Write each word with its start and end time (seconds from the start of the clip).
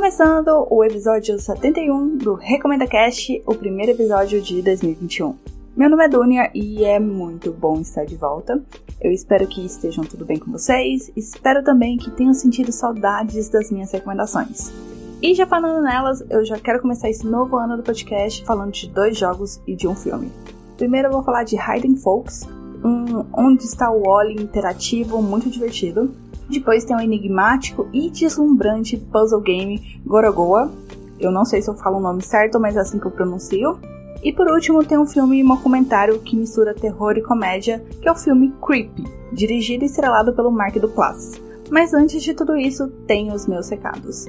Começando 0.00 0.66
o 0.70 0.82
episódio 0.82 1.38
71 1.38 2.16
do 2.16 2.32
Recomenda 2.32 2.86
Cast, 2.86 3.42
o 3.44 3.54
primeiro 3.54 3.92
episódio 3.92 4.40
de 4.40 4.62
2021. 4.62 5.36
Meu 5.76 5.90
nome 5.90 6.02
é 6.02 6.08
Dunia 6.08 6.50
e 6.54 6.86
é 6.86 6.98
muito 6.98 7.52
bom 7.52 7.78
estar 7.82 8.06
de 8.06 8.16
volta. 8.16 8.64
Eu 8.98 9.12
espero 9.12 9.46
que 9.46 9.62
estejam 9.62 10.02
tudo 10.02 10.24
bem 10.24 10.38
com 10.38 10.50
vocês, 10.50 11.12
espero 11.14 11.62
também 11.62 11.98
que 11.98 12.10
tenham 12.10 12.32
sentido 12.32 12.72
saudades 12.72 13.50
das 13.50 13.70
minhas 13.70 13.92
recomendações. 13.92 14.72
E 15.20 15.34
já 15.34 15.46
falando 15.46 15.84
nelas, 15.84 16.24
eu 16.30 16.46
já 16.46 16.58
quero 16.58 16.80
começar 16.80 17.10
esse 17.10 17.26
novo 17.26 17.58
ano 17.58 17.76
do 17.76 17.82
podcast 17.82 18.42
falando 18.46 18.72
de 18.72 18.88
dois 18.88 19.18
jogos 19.18 19.60
e 19.66 19.76
de 19.76 19.86
um 19.86 19.94
filme. 19.94 20.32
Primeiro 20.78 21.08
eu 21.08 21.12
vou 21.12 21.22
falar 21.22 21.44
de 21.44 21.56
Hiding 21.56 21.96
Folks, 21.96 22.48
um 22.82 23.26
onde 23.34 23.64
está 23.64 23.90
o 23.90 24.04
Wally 24.04 24.42
interativo 24.42 25.20
muito 25.20 25.50
divertido. 25.50 26.10
Depois 26.50 26.84
tem 26.84 26.96
o 26.96 27.00
enigmático 27.00 27.88
e 27.92 28.10
deslumbrante 28.10 28.96
puzzle 28.96 29.40
game 29.40 30.00
Gorogoa. 30.04 30.70
Eu 31.18 31.30
não 31.30 31.44
sei 31.44 31.62
se 31.62 31.70
eu 31.70 31.74
falo 31.74 31.98
o 31.98 32.00
nome 32.00 32.22
certo, 32.22 32.58
mas 32.58 32.76
é 32.76 32.80
assim 32.80 32.98
que 32.98 33.06
eu 33.06 33.10
pronuncio. 33.10 33.78
E 34.22 34.32
por 34.32 34.50
último 34.50 34.84
tem 34.84 34.98
um 34.98 35.06
filme 35.06 35.38
e 35.38 35.44
um 35.44 35.48
documentário 35.48 36.18
que 36.18 36.36
mistura 36.36 36.74
terror 36.74 37.16
e 37.16 37.22
comédia, 37.22 37.82
que 38.02 38.08
é 38.08 38.12
o 38.12 38.16
filme 38.16 38.52
Creepy, 38.60 39.04
dirigido 39.32 39.84
e 39.84 39.86
estrelado 39.86 40.34
pelo 40.34 40.50
Mark 40.50 40.74
Duplass. 40.76 41.40
Mas 41.70 41.94
antes 41.94 42.22
de 42.22 42.34
tudo 42.34 42.56
isso, 42.56 42.88
tem 43.06 43.32
os 43.32 43.46
meus 43.46 43.68
recados. 43.68 44.26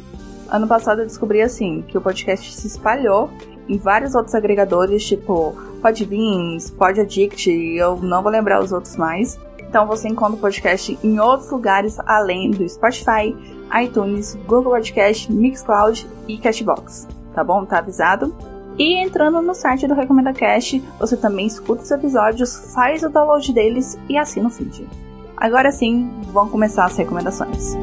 Ano 0.50 0.66
passado 0.66 1.02
eu 1.02 1.06
descobri 1.06 1.42
assim 1.42 1.84
que 1.86 1.98
o 1.98 2.00
podcast 2.00 2.54
se 2.54 2.66
espalhou 2.66 3.28
em 3.68 3.76
vários 3.76 4.14
outros 4.14 4.34
agregadores, 4.34 5.04
tipo 5.04 5.54
Podbeans, 5.82 6.70
Podaddict, 6.70 7.50
eu 7.50 7.96
não 7.96 8.22
vou 8.22 8.32
lembrar 8.32 8.62
os 8.62 8.72
outros 8.72 8.96
mais. 8.96 9.38
Então 9.58 9.86
você 9.86 10.08
encontra 10.08 10.36
o 10.36 10.40
podcast 10.40 10.98
em 11.04 11.20
outros 11.20 11.50
lugares 11.50 11.98
além 12.06 12.50
do 12.50 12.66
Spotify, 12.66 13.36
iTunes, 13.82 14.38
Google 14.46 14.72
Podcast, 14.72 15.30
Mixcloud 15.30 16.08
e 16.26 16.38
Cashbox. 16.38 17.06
Tá 17.34 17.44
bom? 17.44 17.66
Tá 17.66 17.76
avisado? 17.78 18.34
E 18.78 18.94
entrando 19.02 19.42
no 19.42 19.54
site 19.54 19.88
do 19.88 19.94
Recomenda 19.94 20.32
Cast, 20.32 20.80
você 21.00 21.16
também 21.16 21.46
escuta 21.46 21.82
os 21.82 21.90
episódios, 21.90 22.72
faz 22.72 23.02
o 23.02 23.08
download 23.08 23.52
deles 23.52 23.98
e 24.08 24.16
assina 24.16 24.46
o 24.46 24.50
feed. 24.50 24.86
Agora 25.36 25.72
sim, 25.72 26.08
vamos 26.32 26.52
começar 26.52 26.84
as 26.84 26.96
recomendações. 26.96 27.76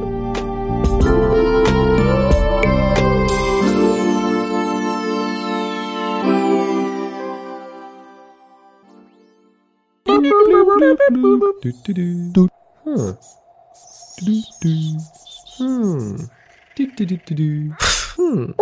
Hmm. 18.17 18.53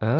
ah. 0.00 0.18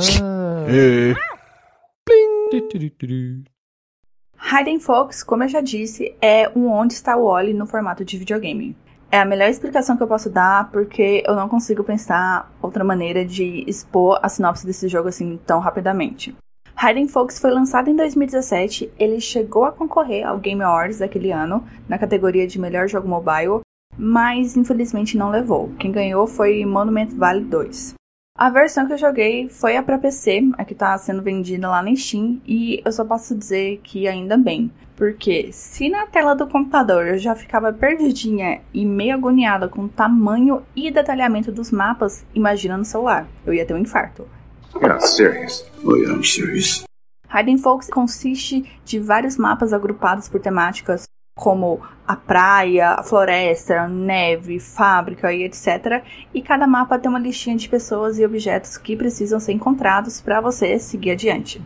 Hidden 4.38 4.78
Fox, 4.78 5.25
como 5.25 5.42
eu 5.42 5.48
já 5.48 5.60
disse, 5.60 6.14
é 6.22 6.48
um 6.54 6.70
Onde 6.70 6.94
Está 6.94 7.16
o 7.16 7.25
Wally 7.25 7.54
no 7.54 7.66
formato 7.66 8.04
de 8.04 8.16
videogame. 8.16 8.76
É 9.10 9.19
a 9.19 9.25
melhor 9.25 9.48
explicação 9.48 9.97
que 9.97 10.02
eu 10.02 10.08
posso 10.08 10.31
dar, 10.31 10.70
porque 10.70 11.22
eu 11.26 11.34
não 11.34 11.48
consigo 11.48 11.82
pensar 11.82 12.52
outra 12.62 12.84
maneira 12.84 13.25
de 13.25 13.64
expor 13.66 14.20
a 14.22 14.28
sinopse 14.28 14.66
desse 14.66 14.88
jogo 14.88 15.08
assim 15.08 15.41
tão 15.44 15.58
rapidamente. 15.58 16.36
Hidden 16.81 17.08
Fox 17.08 17.38
foi 17.38 17.50
lançado 17.50 17.88
em 17.88 17.96
2017, 17.96 18.92
ele 18.98 19.20
chegou 19.20 19.64
a 19.64 19.72
concorrer 19.72 20.26
ao 20.26 20.38
Game 20.38 20.62
Awards 20.62 20.98
daquele 20.98 21.31
ano, 21.32 21.64
na 21.88 21.98
categoria 21.98 22.46
de 22.46 22.58
melhor 22.58 22.88
jogo 22.88 23.08
mobile, 23.08 23.60
mas 23.99 24.56
infelizmente 24.56 25.16
não 25.16 25.31
levou. 25.31 25.72
Quem 25.78 25.93
ganhou 25.93 26.27
foi 26.27 26.65
Monument 26.65 27.10
Valley 27.10 27.44
2. 27.44 27.94
A 28.37 28.50
versão 28.50 28.84
que 28.84 28.93
eu 28.93 28.99
joguei 28.99 29.49
foi 29.49 29.77
a 29.77 29.82
para 29.82 29.97
PC, 29.97 30.50
a 30.59 30.65
que 30.65 30.72
está 30.72 30.99
sendo 30.99 31.22
vendida 31.22 31.69
lá 31.69 31.81
na 31.81 31.94
Steam, 31.94 32.41
e 32.44 32.82
eu 32.84 32.91
só 32.91 33.05
posso 33.05 33.32
dizer 33.37 33.81
que 33.84 34.09
ainda 34.09 34.37
bem. 34.37 34.72
Porque 34.97 35.53
se 35.53 35.88
na 35.88 36.06
tela 36.06 36.34
do 36.34 36.49
computador 36.49 37.06
eu 37.06 37.19
já 37.19 37.37
ficava 37.37 37.72
perdidinha 37.72 38.60
e 38.72 38.84
meio 38.84 39.15
agoniada 39.15 39.69
com 39.69 39.82
o 39.82 39.88
tamanho 39.88 40.62
e 40.75 40.91
detalhamento 40.91 41.53
dos 41.53 41.71
mapas, 41.71 42.25
imagina 42.34 42.76
no 42.76 42.84
celular. 42.84 43.26
Eu 43.47 43.55
ia 43.55 43.65
ter 43.65 43.75
um 43.75 43.78
infarto. 43.78 44.26
Yeah, 44.75 44.99
serious. 45.00 45.65
Oh 45.84 45.94
yeah, 45.94 46.12
I'm 46.12 46.25
serious. 46.25 46.84
Hiding 47.32 47.59
Folks 47.59 47.88
consiste 47.88 48.65
de 48.84 48.99
vários 48.99 49.37
mapas 49.37 49.72
agrupados 49.72 50.28
por 50.28 50.41
temáticas 50.41 51.05
como 51.34 51.81
a 52.06 52.17
praia, 52.17 52.91
a 52.91 53.03
floresta, 53.03 53.89
neve, 53.89 54.61
fábrica 54.61 55.33
e 55.33 55.43
etc. 55.43 56.05
E 56.33 56.41
cada 56.41 56.67
mapa 56.67 56.99
tem 56.99 57.11
uma 57.11 57.19
listinha 57.19 57.56
de 57.56 57.69
pessoas 57.69 58.19
e 58.19 58.25
objetos 58.25 58.77
que 58.77 58.97
precisam 58.97 59.41
ser 59.41 59.53
encontrados 59.53 60.21
para 60.21 60.41
você 60.41 60.78
seguir 60.78 61.12
adiante. 61.12 61.62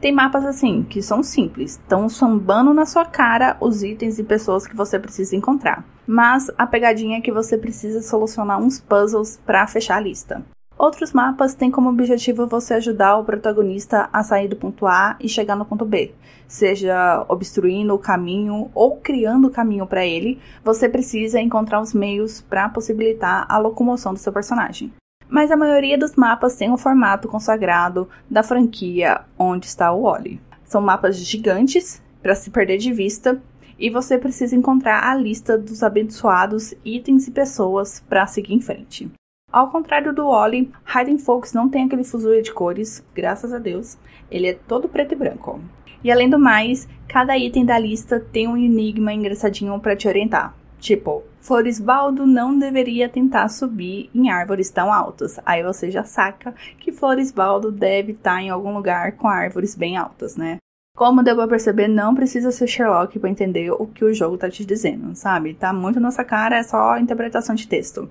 Tem 0.00 0.12
mapas 0.12 0.44
assim, 0.44 0.82
que 0.82 1.00
são 1.00 1.22
simples, 1.22 1.72
estão 1.72 2.08
sambando 2.08 2.74
na 2.74 2.84
sua 2.84 3.04
cara 3.04 3.56
os 3.60 3.82
itens 3.82 4.18
e 4.18 4.24
pessoas 4.24 4.66
que 4.66 4.76
você 4.76 4.98
precisa 4.98 5.36
encontrar. 5.36 5.84
Mas 6.06 6.50
a 6.58 6.66
pegadinha 6.66 7.18
é 7.18 7.20
que 7.20 7.32
você 7.32 7.56
precisa 7.56 8.02
solucionar 8.02 8.58
uns 8.58 8.80
puzzles 8.80 9.40
para 9.46 9.66
fechar 9.66 9.96
a 9.96 10.00
lista. 10.00 10.44
Outros 10.76 11.12
mapas 11.12 11.54
têm 11.54 11.70
como 11.70 11.88
objetivo 11.88 12.48
você 12.48 12.74
ajudar 12.74 13.16
o 13.16 13.24
protagonista 13.24 14.08
a 14.12 14.24
sair 14.24 14.48
do 14.48 14.56
ponto 14.56 14.86
A 14.86 15.16
e 15.20 15.28
chegar 15.28 15.54
no 15.54 15.64
ponto 15.64 15.84
B, 15.84 16.12
seja 16.48 17.24
obstruindo 17.28 17.94
o 17.94 17.98
caminho 17.98 18.70
ou 18.74 18.96
criando 18.96 19.46
o 19.46 19.50
caminho 19.50 19.86
para 19.86 20.04
ele, 20.04 20.40
você 20.64 20.88
precisa 20.88 21.40
encontrar 21.40 21.80
os 21.80 21.94
meios 21.94 22.40
para 22.40 22.68
possibilitar 22.68 23.46
a 23.48 23.56
locomoção 23.56 24.12
do 24.12 24.18
seu 24.18 24.32
personagem. 24.32 24.92
Mas 25.28 25.50
a 25.50 25.56
maioria 25.56 25.96
dos 25.96 26.16
mapas 26.16 26.56
tem 26.56 26.70
o 26.70 26.74
um 26.74 26.78
formato 26.78 27.28
consagrado 27.28 28.08
da 28.28 28.42
franquia 28.42 29.22
Onde 29.38 29.66
está 29.66 29.92
o 29.92 30.02
Wally. 30.02 30.40
São 30.64 30.80
mapas 30.80 31.16
gigantes 31.16 32.02
para 32.20 32.34
se 32.34 32.50
perder 32.50 32.78
de 32.78 32.92
vista 32.92 33.40
e 33.78 33.90
você 33.90 34.18
precisa 34.18 34.56
encontrar 34.56 35.04
a 35.04 35.14
lista 35.14 35.56
dos 35.56 35.82
abençoados 35.82 36.74
itens 36.84 37.26
e 37.26 37.30
pessoas 37.30 38.00
para 38.08 38.26
seguir 38.26 38.54
em 38.54 38.60
frente. 38.60 39.10
Ao 39.54 39.70
contrário 39.70 40.12
do 40.12 40.26
Wally, 40.26 40.72
Hiding 40.84 41.18
Folks 41.18 41.52
não 41.52 41.68
tem 41.68 41.84
aquele 41.84 42.02
fuzuê 42.02 42.42
de 42.42 42.52
cores, 42.52 43.06
graças 43.14 43.52
a 43.52 43.58
Deus. 43.60 43.96
Ele 44.28 44.48
é 44.48 44.54
todo 44.54 44.88
preto 44.88 45.12
e 45.12 45.16
branco. 45.16 45.60
E 46.02 46.10
além 46.10 46.28
do 46.28 46.40
mais, 46.40 46.88
cada 47.06 47.38
item 47.38 47.64
da 47.64 47.78
lista 47.78 48.18
tem 48.18 48.48
um 48.48 48.56
enigma 48.56 49.12
engraçadinho 49.12 49.78
para 49.78 49.94
te 49.94 50.08
orientar. 50.08 50.56
Tipo, 50.80 51.22
Floresbaldo 51.40 52.26
não 52.26 52.58
deveria 52.58 53.08
tentar 53.08 53.48
subir 53.48 54.10
em 54.12 54.28
árvores 54.28 54.70
tão 54.70 54.92
altas. 54.92 55.38
Aí 55.46 55.62
você 55.62 55.88
já 55.88 56.02
saca 56.02 56.52
que 56.80 56.90
Floresbaldo 56.90 57.70
deve 57.70 58.10
estar 58.10 58.34
tá 58.34 58.42
em 58.42 58.50
algum 58.50 58.74
lugar 58.74 59.12
com 59.12 59.28
árvores 59.28 59.76
bem 59.76 59.96
altas, 59.96 60.34
né? 60.36 60.56
Como 60.96 61.22
deu 61.22 61.36
pra 61.36 61.46
perceber, 61.46 61.86
não 61.86 62.12
precisa 62.12 62.50
ser 62.50 62.66
Sherlock 62.66 63.20
para 63.20 63.30
entender 63.30 63.70
o 63.70 63.86
que 63.86 64.04
o 64.04 64.12
jogo 64.12 64.36
tá 64.36 64.50
te 64.50 64.64
dizendo, 64.64 65.14
sabe? 65.14 65.54
Tá 65.54 65.72
muito 65.72 66.00
nossa 66.00 66.24
cara, 66.24 66.58
é 66.58 66.64
só 66.64 66.98
interpretação 66.98 67.54
de 67.54 67.68
texto. 67.68 68.10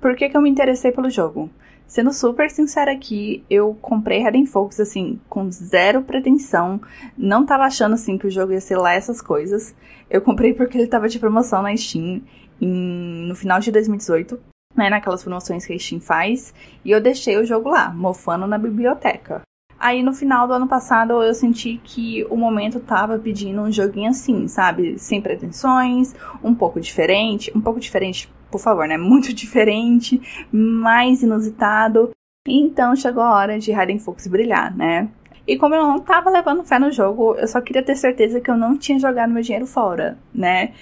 Por 0.00 0.16
que, 0.16 0.28
que 0.28 0.36
eu 0.36 0.40
me 0.40 0.48
interessei 0.48 0.90
pelo 0.90 1.10
jogo? 1.10 1.50
Sendo 1.86 2.12
super 2.12 2.48
sincera 2.48 2.92
aqui, 2.92 3.44
eu 3.50 3.76
comprei 3.82 4.24
Hidden 4.24 4.46
Focus 4.46 4.80
assim, 4.80 5.20
com 5.28 5.50
zero 5.50 6.02
pretensão. 6.02 6.80
Não 7.18 7.44
tava 7.44 7.64
achando 7.64 7.94
assim 7.94 8.16
que 8.16 8.26
o 8.26 8.30
jogo 8.30 8.52
ia 8.52 8.60
ser 8.60 8.76
lá 8.76 8.94
essas 8.94 9.20
coisas. 9.20 9.74
Eu 10.08 10.22
comprei 10.22 10.54
porque 10.54 10.78
ele 10.78 10.86
tava 10.86 11.08
de 11.08 11.18
promoção 11.18 11.62
na 11.62 11.76
Steam 11.76 12.22
em, 12.60 13.26
no 13.26 13.34
final 13.34 13.60
de 13.60 13.72
2018, 13.72 14.40
né? 14.74 14.88
Naquelas 14.88 15.22
promoções 15.22 15.66
que 15.66 15.72
a 15.72 15.78
Steam 15.78 16.00
faz. 16.00 16.54
E 16.84 16.92
eu 16.92 17.00
deixei 17.00 17.36
o 17.36 17.44
jogo 17.44 17.68
lá, 17.68 17.92
mofando 17.92 18.46
na 18.46 18.56
biblioteca. 18.56 19.42
Aí 19.78 20.02
no 20.02 20.12
final 20.12 20.46
do 20.46 20.52
ano 20.52 20.68
passado 20.68 21.22
eu 21.22 21.34
senti 21.34 21.80
que 21.82 22.24
o 22.30 22.36
momento 22.36 22.80
tava 22.80 23.18
pedindo 23.18 23.62
um 23.62 23.72
joguinho 23.72 24.10
assim, 24.10 24.46
sabe? 24.46 24.98
Sem 24.98 25.20
pretensões, 25.20 26.14
um 26.42 26.54
pouco 26.54 26.80
diferente, 26.80 27.50
um 27.54 27.60
pouco 27.60 27.80
diferente 27.80 28.30
por 28.50 28.60
favor, 28.60 28.86
né? 28.86 28.96
Muito 28.98 29.32
diferente, 29.32 30.20
mais 30.52 31.22
inusitado. 31.22 32.10
Então 32.46 32.96
chegou 32.96 33.22
a 33.22 33.34
hora 33.34 33.58
de 33.58 33.70
Hidden 33.70 33.98
Fox 33.98 34.26
brilhar, 34.26 34.74
né? 34.76 35.08
E 35.46 35.56
como 35.56 35.74
eu 35.74 35.82
não 35.82 35.98
tava 35.98 36.30
levando 36.30 36.64
fé 36.64 36.78
no 36.78 36.92
jogo, 36.92 37.34
eu 37.34 37.48
só 37.48 37.60
queria 37.60 37.82
ter 37.82 37.96
certeza 37.96 38.40
que 38.40 38.50
eu 38.50 38.56
não 38.56 38.76
tinha 38.76 38.98
jogado 38.98 39.32
meu 39.32 39.42
dinheiro 39.42 39.66
fora, 39.66 40.16
né? 40.34 40.72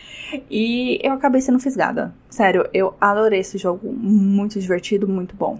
E 0.50 0.98
eu 1.02 1.12
acabei 1.12 1.40
sendo 1.40 1.58
fisgada. 1.58 2.14
Sério, 2.28 2.68
eu 2.74 2.94
adorei 3.00 3.40
esse 3.40 3.56
jogo, 3.56 3.90
muito 3.90 4.60
divertido, 4.60 5.08
muito 5.08 5.34
bom. 5.34 5.58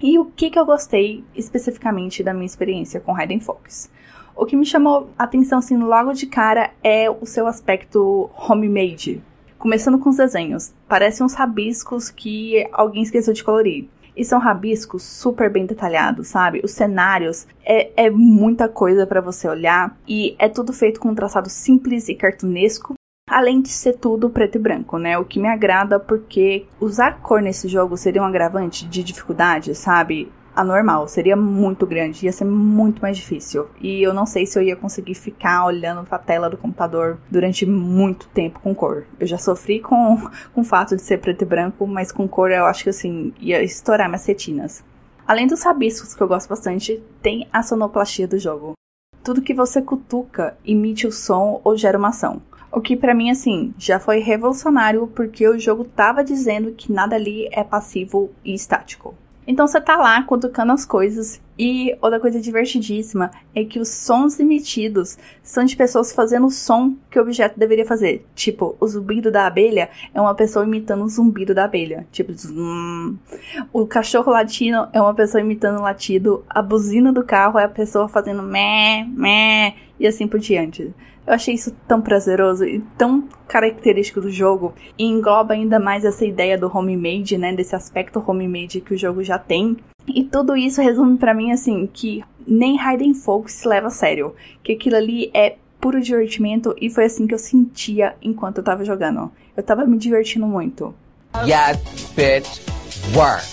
E 0.00 0.18
o 0.18 0.26
que 0.26 0.50
que 0.50 0.58
eu 0.58 0.66
gostei 0.66 1.24
especificamente 1.34 2.22
da 2.22 2.34
minha 2.34 2.46
experiência 2.46 3.00
com 3.00 3.18
Hidden 3.18 3.40
Focus? 3.40 3.90
O 4.36 4.44
que 4.44 4.54
me 4.54 4.66
chamou 4.66 5.08
a 5.18 5.24
atenção 5.24 5.58
assim 5.58 5.78
logo 5.78 6.12
de 6.12 6.26
cara 6.26 6.70
é 6.84 7.10
o 7.10 7.24
seu 7.24 7.46
aspecto 7.46 8.30
homemade. 8.36 9.22
Começando 9.58 9.98
com 9.98 10.10
os 10.10 10.18
desenhos, 10.18 10.72
parecem 10.86 11.24
uns 11.24 11.34
rabiscos 11.34 12.10
que 12.10 12.68
alguém 12.72 13.02
esqueceu 13.02 13.32
de 13.32 13.42
colorir. 13.42 13.88
E 14.14 14.24
são 14.24 14.38
rabiscos 14.38 15.02
super 15.02 15.50
bem 15.50 15.66
detalhados, 15.66 16.28
sabe? 16.28 16.60
Os 16.64 16.70
cenários 16.70 17.46
é, 17.64 17.90
é 18.06 18.10
muita 18.10 18.68
coisa 18.68 19.06
para 19.06 19.20
você 19.20 19.48
olhar 19.48 19.96
e 20.08 20.34
é 20.38 20.48
tudo 20.48 20.72
feito 20.72 21.00
com 21.00 21.08
um 21.08 21.14
traçado 21.14 21.50
simples 21.50 22.08
e 22.08 22.14
cartunesco. 22.14 22.94
Além 23.28 23.60
de 23.60 23.68
ser 23.68 23.94
tudo 23.94 24.30
preto 24.30 24.56
e 24.56 24.60
branco, 24.60 24.98
né? 24.98 25.18
O 25.18 25.24
que 25.24 25.40
me 25.40 25.48
agrada 25.48 25.98
porque 25.98 26.64
usar 26.80 27.20
cor 27.20 27.42
nesse 27.42 27.66
jogo 27.66 27.96
seria 27.96 28.22
um 28.22 28.26
agravante 28.26 28.86
de 28.86 29.02
dificuldade, 29.02 29.74
sabe? 29.74 30.30
Anormal, 30.56 31.06
seria 31.06 31.36
muito 31.36 31.86
grande, 31.86 32.24
ia 32.24 32.32
ser 32.32 32.46
muito 32.46 33.02
mais 33.02 33.16
difícil. 33.16 33.68
E 33.80 34.02
eu 34.02 34.14
não 34.14 34.24
sei 34.24 34.46
se 34.46 34.58
eu 34.58 34.62
ia 34.62 34.74
conseguir 34.74 35.14
ficar 35.14 35.66
olhando 35.66 36.04
pra 36.04 36.18
tela 36.18 36.48
do 36.48 36.56
computador 36.56 37.18
durante 37.30 37.66
muito 37.66 38.26
tempo 38.28 38.58
com 38.60 38.74
cor. 38.74 39.04
Eu 39.20 39.26
já 39.26 39.36
sofri 39.36 39.80
com, 39.80 40.18
com 40.54 40.62
o 40.62 40.64
fato 40.64 40.96
de 40.96 41.02
ser 41.02 41.18
preto 41.18 41.42
e 41.42 41.44
branco, 41.44 41.86
mas 41.86 42.10
com 42.10 42.26
cor 42.26 42.50
eu 42.50 42.64
acho 42.64 42.84
que 42.84 42.90
assim, 42.90 43.34
ia 43.38 43.62
estourar 43.62 44.08
minhas 44.08 44.24
retinas. 44.24 44.82
Além 45.26 45.46
dos 45.46 45.62
rabiscos 45.62 46.14
que 46.14 46.22
eu 46.22 46.28
gosto 46.28 46.48
bastante, 46.48 47.02
tem 47.20 47.46
a 47.52 47.62
sonoplastia 47.62 48.26
do 48.26 48.38
jogo. 48.38 48.72
Tudo 49.22 49.42
que 49.42 49.52
você 49.52 49.82
cutuca 49.82 50.56
emite 50.64 51.06
o 51.06 51.12
som 51.12 51.60
ou 51.64 51.76
gera 51.76 51.98
uma 51.98 52.08
ação. 52.08 52.40
O 52.70 52.80
que 52.80 52.96
para 52.96 53.14
mim 53.14 53.30
assim 53.30 53.74
já 53.76 53.98
foi 53.98 54.20
revolucionário 54.20 55.06
porque 55.08 55.48
o 55.48 55.58
jogo 55.58 55.84
tava 55.84 56.22
dizendo 56.22 56.72
que 56.72 56.92
nada 56.92 57.16
ali 57.16 57.48
é 57.50 57.64
passivo 57.64 58.30
e 58.44 58.54
estático. 58.54 59.14
Então 59.46 59.66
você 59.66 59.80
tá 59.80 59.96
lá 59.96 60.22
cutucando 60.22 60.72
as 60.72 60.84
coisas 60.84 61.40
e 61.58 61.96
outra 62.02 62.20
coisa 62.20 62.40
divertidíssima 62.40 63.30
é 63.54 63.64
que 63.64 63.78
os 63.78 63.88
sons 63.88 64.38
emitidos 64.38 65.16
são 65.42 65.64
de 65.64 65.76
pessoas 65.76 66.12
fazendo 66.12 66.46
o 66.46 66.50
som 66.50 66.94
que 67.10 67.18
o 67.18 67.22
objeto 67.22 67.58
deveria 67.58 67.86
fazer. 67.86 68.26
Tipo, 68.34 68.76
o 68.80 68.86
zumbido 68.86 69.30
da 69.30 69.46
abelha 69.46 69.88
é 70.12 70.20
uma 70.20 70.34
pessoa 70.34 70.66
imitando 70.66 71.04
o 71.04 71.08
zumbido 71.08 71.54
da 71.54 71.64
abelha. 71.64 72.06
Tipo, 72.12 72.32
zum. 72.32 73.16
o 73.72 73.86
cachorro 73.86 74.32
latino 74.32 74.88
é 74.92 75.00
uma 75.00 75.14
pessoa 75.14 75.40
imitando 75.40 75.78
o 75.78 75.82
latido. 75.82 76.44
A 76.48 76.60
buzina 76.60 77.12
do 77.12 77.24
carro 77.24 77.58
é 77.58 77.64
a 77.64 77.68
pessoa 77.68 78.08
fazendo 78.08 78.42
mé, 78.42 79.06
mé 79.08 79.74
e 79.98 80.06
assim 80.06 80.26
por 80.26 80.38
diante. 80.38 80.92
Eu 81.26 81.34
achei 81.34 81.54
isso 81.54 81.74
tão 81.88 82.00
prazeroso 82.00 82.64
e 82.64 82.80
tão 82.96 83.24
característico 83.48 84.20
do 84.20 84.30
jogo 84.30 84.74
e 84.96 85.04
engloba 85.04 85.54
ainda 85.54 85.80
mais 85.80 86.04
essa 86.04 86.24
ideia 86.24 86.56
do 86.56 86.70
homemade, 86.72 87.36
né, 87.36 87.52
desse 87.52 87.74
aspecto 87.74 88.22
homemade 88.24 88.80
que 88.80 88.94
o 88.94 88.98
jogo 88.98 89.24
já 89.24 89.38
tem. 89.38 89.76
E 90.06 90.22
tudo 90.22 90.56
isso 90.56 90.80
resume 90.80 91.18
para 91.18 91.34
mim 91.34 91.50
assim 91.50 91.88
que 91.92 92.22
nem 92.46 92.76
Hidden 92.76 93.14
Folk 93.14 93.50
se 93.50 93.66
leva 93.66 93.88
a 93.88 93.90
sério, 93.90 94.34
que 94.62 94.72
aquilo 94.72 94.96
ali 94.96 95.30
é 95.34 95.56
puro 95.80 96.00
divertimento 96.00 96.74
e 96.80 96.88
foi 96.88 97.06
assim 97.06 97.26
que 97.26 97.34
eu 97.34 97.38
sentia 97.38 98.14
enquanto 98.22 98.58
eu 98.58 98.64
tava 98.64 98.84
jogando. 98.84 99.30
Eu 99.56 99.62
tava 99.62 99.84
me 99.84 99.98
divertindo 99.98 100.46
muito. 100.46 100.94
Yes, 101.44 102.12
bitch, 102.14 102.60
work. 103.14 103.44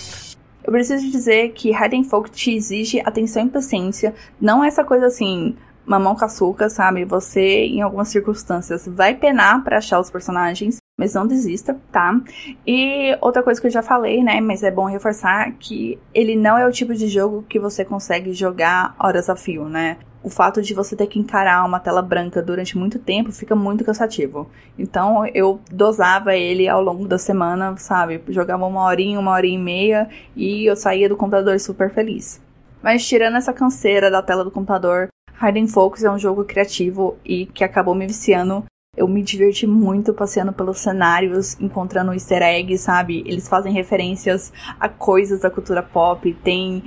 Eu 0.62 0.72
preciso 0.72 1.10
dizer 1.10 1.52
que 1.52 1.72
Hidden 1.72 2.04
Folk 2.04 2.30
te 2.30 2.54
exige 2.54 3.00
atenção 3.04 3.44
e 3.44 3.50
paciência, 3.50 4.14
não 4.40 4.64
é 4.64 4.68
essa 4.68 4.82
coisa 4.82 5.06
assim, 5.06 5.54
mamão 5.86 6.14
com 6.14 6.24
açúcar, 6.24 6.68
sabe? 6.68 7.04
Você, 7.04 7.64
em 7.66 7.82
algumas 7.82 8.08
circunstâncias, 8.08 8.86
vai 8.86 9.14
penar 9.14 9.62
para 9.62 9.78
achar 9.78 10.00
os 10.00 10.10
personagens, 10.10 10.78
mas 10.96 11.14
não 11.14 11.26
desista, 11.26 11.76
tá? 11.90 12.20
E 12.66 13.16
outra 13.20 13.42
coisa 13.42 13.60
que 13.60 13.66
eu 13.66 13.70
já 13.70 13.82
falei, 13.82 14.22
né? 14.22 14.40
Mas 14.40 14.62
é 14.62 14.70
bom 14.70 14.86
reforçar 14.86 15.52
que 15.58 15.98
ele 16.14 16.36
não 16.36 16.56
é 16.56 16.66
o 16.66 16.72
tipo 16.72 16.94
de 16.94 17.08
jogo 17.08 17.44
que 17.48 17.58
você 17.58 17.84
consegue 17.84 18.32
jogar 18.32 18.94
horas 18.98 19.28
a 19.28 19.36
fio, 19.36 19.68
né? 19.68 19.98
O 20.22 20.30
fato 20.30 20.62
de 20.62 20.72
você 20.72 20.96
ter 20.96 21.06
que 21.06 21.18
encarar 21.18 21.66
uma 21.66 21.78
tela 21.78 22.00
branca 22.00 22.40
durante 22.40 22.78
muito 22.78 22.98
tempo 22.98 23.30
fica 23.30 23.54
muito 23.54 23.84
cansativo. 23.84 24.48
Então 24.78 25.26
eu 25.26 25.60
dosava 25.70 26.34
ele 26.34 26.66
ao 26.66 26.80
longo 26.80 27.06
da 27.06 27.18
semana, 27.18 27.76
sabe? 27.76 28.22
Jogava 28.28 28.64
uma 28.64 28.84
horinha, 28.84 29.20
uma 29.20 29.32
hora 29.32 29.46
e 29.46 29.58
meia 29.58 30.08
e 30.34 30.64
eu 30.64 30.76
saía 30.76 31.10
do 31.10 31.16
computador 31.16 31.60
super 31.60 31.92
feliz. 31.92 32.40
Mas 32.82 33.06
tirando 33.06 33.36
essa 33.36 33.52
canseira 33.52 34.10
da 34.10 34.22
tela 34.22 34.44
do 34.44 34.50
computador, 34.50 35.08
Hidden 35.40 35.66
Focus 35.66 36.04
é 36.04 36.10
um 36.10 36.18
jogo 36.18 36.44
criativo 36.44 37.16
e 37.24 37.46
que 37.46 37.64
acabou 37.64 37.94
me 37.94 38.06
viciando. 38.06 38.64
Eu 38.96 39.08
me 39.08 39.22
diverti 39.22 39.66
muito 39.66 40.14
passeando 40.14 40.52
pelos 40.52 40.78
cenários, 40.78 41.60
encontrando 41.60 42.12
easter 42.12 42.42
eggs, 42.42 42.84
sabe? 42.84 43.24
Eles 43.26 43.48
fazem 43.48 43.72
referências 43.72 44.52
a 44.78 44.88
coisas 44.88 45.40
da 45.40 45.50
cultura 45.50 45.82
pop. 45.82 46.32
Tem 46.44 46.82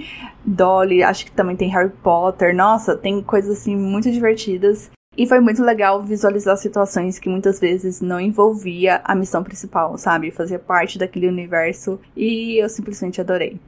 Dolly, 0.45 1.03
acho 1.03 1.25
que 1.25 1.31
também 1.31 1.57
tem 1.57 1.69
Harry 1.69 1.91
Potter. 2.01 2.55
Nossa, 2.55 2.95
tem 2.95 3.21
coisas 3.21 3.59
assim 3.59 3.75
muito 3.75 4.09
divertidas. 4.09 4.89
E 5.17 5.27
foi 5.27 5.41
muito 5.41 5.61
legal 5.63 6.01
visualizar 6.03 6.55
situações 6.57 7.19
que 7.19 7.27
muitas 7.27 7.59
vezes 7.59 7.99
não 7.99 8.21
envolvia 8.21 9.01
a 9.03 9.15
missão 9.15 9.43
principal, 9.43 9.97
sabe? 9.97 10.31
Fazia 10.31 10.59
parte 10.59 10.97
daquele 10.97 11.27
universo 11.27 11.99
e 12.15 12.61
eu 12.61 12.69
simplesmente 12.69 13.19
adorei. 13.19 13.59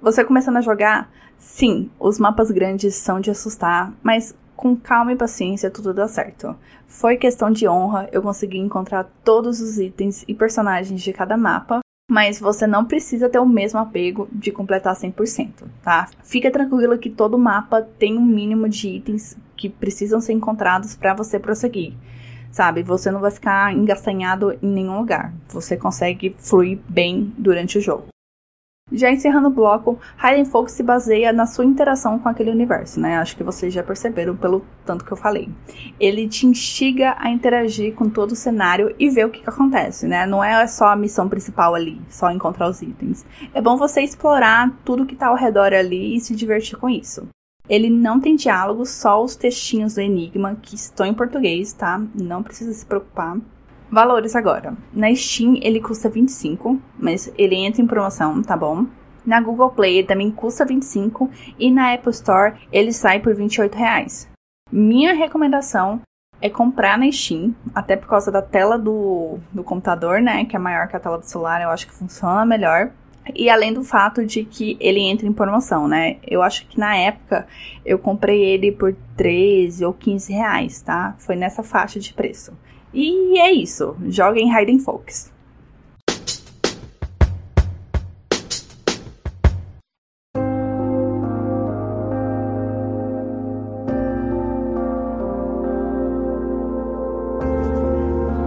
Você 0.00 0.24
começando 0.24 0.58
a 0.58 0.62
jogar, 0.62 1.10
sim, 1.38 1.90
os 1.98 2.20
mapas 2.20 2.52
grandes 2.52 2.94
são 2.94 3.20
de 3.20 3.32
assustar, 3.32 3.92
mas 4.00 4.32
com 4.54 4.76
calma 4.76 5.12
e 5.12 5.16
paciência 5.16 5.70
tudo 5.70 5.92
dá 5.92 6.06
certo. 6.06 6.54
Foi 6.86 7.16
questão 7.16 7.50
de 7.50 7.68
honra, 7.68 8.08
eu 8.12 8.22
consegui 8.22 8.58
encontrar 8.58 9.10
todos 9.24 9.60
os 9.60 9.78
itens 9.78 10.24
e 10.28 10.34
personagens 10.34 11.02
de 11.02 11.12
cada 11.12 11.36
mapa, 11.36 11.80
mas 12.08 12.38
você 12.38 12.64
não 12.64 12.84
precisa 12.84 13.28
ter 13.28 13.40
o 13.40 13.46
mesmo 13.46 13.80
apego 13.80 14.28
de 14.32 14.52
completar 14.52 14.94
100%, 14.94 15.64
tá? 15.82 16.08
Fica 16.22 16.50
tranquilo 16.50 16.96
que 16.96 17.10
todo 17.10 17.36
mapa 17.36 17.82
tem 17.82 18.16
um 18.16 18.24
mínimo 18.24 18.68
de 18.68 18.88
itens 18.88 19.36
que 19.56 19.68
precisam 19.68 20.20
ser 20.20 20.32
encontrados 20.32 20.94
para 20.94 21.12
você 21.12 21.40
prosseguir. 21.40 21.94
Sabe, 22.52 22.82
você 22.82 23.10
não 23.10 23.20
vai 23.20 23.30
ficar 23.30 23.74
engastanhado 23.74 24.52
em 24.62 24.68
nenhum 24.68 24.98
lugar. 24.98 25.34
Você 25.48 25.76
consegue 25.76 26.34
fluir 26.38 26.78
bem 26.88 27.32
durante 27.36 27.76
o 27.76 27.80
jogo. 27.80 28.06
Já 28.90 29.10
encerrando 29.10 29.48
o 29.48 29.52
bloco, 29.52 29.98
Hidden 30.22 30.46
Focus 30.46 30.72
se 30.72 30.82
baseia 30.82 31.32
na 31.32 31.46
sua 31.46 31.64
interação 31.64 32.18
com 32.18 32.28
aquele 32.28 32.50
universo, 32.50 32.98
né? 32.98 33.18
Acho 33.18 33.36
que 33.36 33.44
vocês 33.44 33.72
já 33.72 33.82
perceberam 33.82 34.34
pelo 34.34 34.64
tanto 34.84 35.04
que 35.04 35.12
eu 35.12 35.16
falei. 35.16 35.48
Ele 36.00 36.26
te 36.26 36.46
instiga 36.46 37.14
a 37.18 37.30
interagir 37.30 37.94
com 37.94 38.08
todo 38.08 38.32
o 38.32 38.36
cenário 38.36 38.94
e 38.98 39.10
ver 39.10 39.26
o 39.26 39.30
que, 39.30 39.42
que 39.42 39.50
acontece, 39.50 40.06
né? 40.06 40.26
Não 40.26 40.42
é 40.42 40.66
só 40.66 40.86
a 40.86 40.96
missão 40.96 41.28
principal 41.28 41.74
ali, 41.74 42.00
só 42.08 42.30
encontrar 42.30 42.68
os 42.68 42.80
itens. 42.80 43.26
É 43.52 43.60
bom 43.60 43.76
você 43.76 44.00
explorar 44.00 44.72
tudo 44.84 45.04
que 45.04 45.16
tá 45.16 45.28
ao 45.28 45.36
redor 45.36 45.74
ali 45.74 46.16
e 46.16 46.20
se 46.20 46.34
divertir 46.34 46.78
com 46.78 46.88
isso. 46.88 47.28
Ele 47.68 47.90
não 47.90 48.18
tem 48.18 48.34
diálogos, 48.34 48.88
só 48.88 49.22
os 49.22 49.36
textinhos 49.36 49.94
do 49.94 50.00
Enigma, 50.00 50.56
que 50.62 50.74
estão 50.74 51.04
em 51.04 51.12
português, 51.12 51.74
tá? 51.74 52.02
Não 52.14 52.42
precisa 52.42 52.72
se 52.72 52.86
preocupar. 52.86 53.36
Valores 53.90 54.36
agora. 54.36 54.74
Na 54.92 55.14
Steam 55.14 55.58
ele 55.62 55.80
custa 55.80 56.08
25, 56.08 56.80
mas 56.98 57.32
ele 57.38 57.54
entra 57.54 57.80
em 57.80 57.86
promoção, 57.86 58.42
tá 58.42 58.56
bom? 58.56 58.86
Na 59.24 59.40
Google 59.40 59.70
Play 59.70 59.98
ele 59.98 60.06
também 60.06 60.30
custa 60.30 60.64
25 60.64 61.30
e 61.58 61.70
na 61.70 61.94
Apple 61.94 62.10
Store 62.10 62.54
ele 62.70 62.92
sai 62.92 63.20
por 63.20 63.34
28 63.34 63.74
reais. 63.74 64.28
Minha 64.70 65.14
recomendação 65.14 66.00
é 66.40 66.48
comprar 66.48 66.98
na 66.98 67.10
Steam, 67.10 67.54
até 67.74 67.96
por 67.96 68.08
causa 68.08 68.30
da 68.30 68.42
tela 68.42 68.78
do, 68.78 69.38
do 69.52 69.64
computador, 69.64 70.20
né, 70.20 70.44
que 70.44 70.54
é 70.54 70.58
maior 70.58 70.86
que 70.86 70.96
a 70.96 71.00
tela 71.00 71.18
do 71.18 71.26
celular, 71.26 71.60
eu 71.62 71.70
acho 71.70 71.86
que 71.86 71.94
funciona 71.94 72.44
melhor. 72.44 72.90
E 73.34 73.50
além 73.50 73.72
do 73.72 73.84
fato 73.84 74.24
de 74.24 74.44
que 74.44 74.76
ele 74.80 75.00
entra 75.00 75.26
em 75.26 75.32
promoção, 75.32 75.86
né? 75.86 76.16
Eu 76.26 76.42
acho 76.42 76.66
que 76.66 76.78
na 76.78 76.96
época 76.96 77.46
eu 77.84 77.98
comprei 77.98 78.42
ele 78.42 78.72
por 78.72 78.96
13 79.16 79.84
ou 79.84 79.92
15 79.92 80.32
reais, 80.32 80.80
tá? 80.80 81.14
Foi 81.18 81.36
nessa 81.36 81.62
faixa 81.62 82.00
de 82.00 82.14
preço. 82.14 82.56
E 82.92 83.38
é 83.38 83.52
isso. 83.52 83.96
Joguem 84.08 84.50
Hidden 84.50 84.78
Focus. 84.78 85.30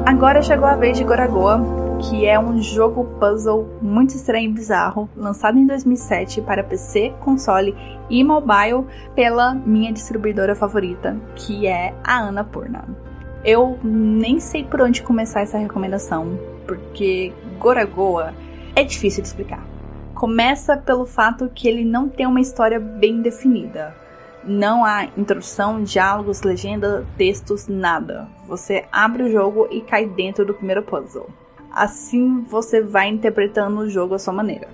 Agora 0.06 0.42
chegou 0.44 0.68
a 0.68 0.76
vez 0.76 0.98
de 0.98 1.04
Goragoa, 1.04 1.60
que 2.00 2.26
é 2.26 2.40
um 2.40 2.62
jogo 2.62 3.06
puzzle 3.20 3.68
muito 3.82 4.16
estranho 4.16 4.50
e 4.50 4.54
bizarro, 4.54 5.10
lançado 5.16 5.58
em 5.58 5.66
2007 5.66 6.42
para 6.42 6.64
PC, 6.64 7.14
console 7.22 7.76
e 8.10 8.24
mobile 8.24 8.86
pela 9.16 9.54
minha 9.54 9.92
distribuidora 9.92 10.56
favorita, 10.56 11.18
que 11.36 11.66
é 11.66 11.96
a 12.04 12.20
Annapurna. 12.20 13.11
Eu 13.44 13.80
nem 13.84 14.40
sei 14.40 14.64
por 14.64 14.82
onde 14.82 15.02
começar 15.02 15.42
essa 15.42 15.58
recomendação, 15.58 16.38
porque 16.68 17.34
Goragoa 17.58 18.34
é 18.76 18.84
difícil 18.84 19.24
de 19.24 19.30
explicar. 19.30 19.66
Começa 20.14 20.78
pelo 20.78 21.08
fato 21.08 21.50
que 21.54 21.68
ele 21.68 21.84
não 21.84 22.08
tem 22.08 22.28
uma 22.28 22.40
história 22.40 22.80
bem 22.80 23.22
definida. 23.22 23.96
Não 24.44 24.86
há 24.86 25.06
introdução, 25.18 25.84
diálogos, 25.84 26.44
legenda, 26.44 27.06
textos, 27.18 27.68
nada. 27.68 28.28
Você 28.48 28.86
abre 28.92 29.24
o 29.24 29.32
jogo 29.32 29.68
e 29.72 29.82
cai 29.82 30.06
dentro 30.06 30.46
do 30.46 30.54
primeiro 30.54 30.84
puzzle. 30.84 31.28
Assim 31.72 32.42
você 32.42 32.82
vai 32.82 33.08
interpretando 33.08 33.80
o 33.80 33.90
jogo 33.90 34.14
à 34.14 34.20
sua 34.20 34.34
maneira. 34.34 34.68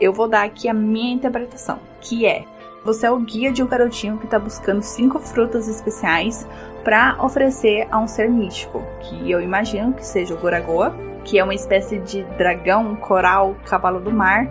Eu 0.00 0.12
vou 0.12 0.28
dar 0.28 0.44
aqui 0.44 0.68
a 0.68 0.74
minha 0.74 1.14
interpretação, 1.14 1.78
que 2.00 2.24
é: 2.24 2.44
você 2.84 3.06
é 3.06 3.10
o 3.10 3.18
guia 3.18 3.50
de 3.50 3.62
um 3.62 3.66
garotinho 3.66 4.18
que 4.18 4.26
está 4.26 4.38
buscando 4.38 4.82
cinco 4.82 5.18
frutas 5.18 5.66
especiais 5.68 6.46
para 6.84 7.16
oferecer 7.18 7.88
a 7.90 7.98
um 7.98 8.06
ser 8.06 8.28
místico, 8.28 8.82
que 9.00 9.30
eu 9.30 9.40
imagino 9.40 9.94
que 9.94 10.04
seja 10.04 10.34
o 10.34 10.38
Goragoa, 10.38 10.94
que 11.24 11.38
é 11.38 11.44
uma 11.44 11.54
espécie 11.54 11.98
de 11.98 12.22
dragão, 12.36 12.94
coral, 12.96 13.56
cavalo 13.64 13.98
do 13.98 14.12
mar, 14.12 14.46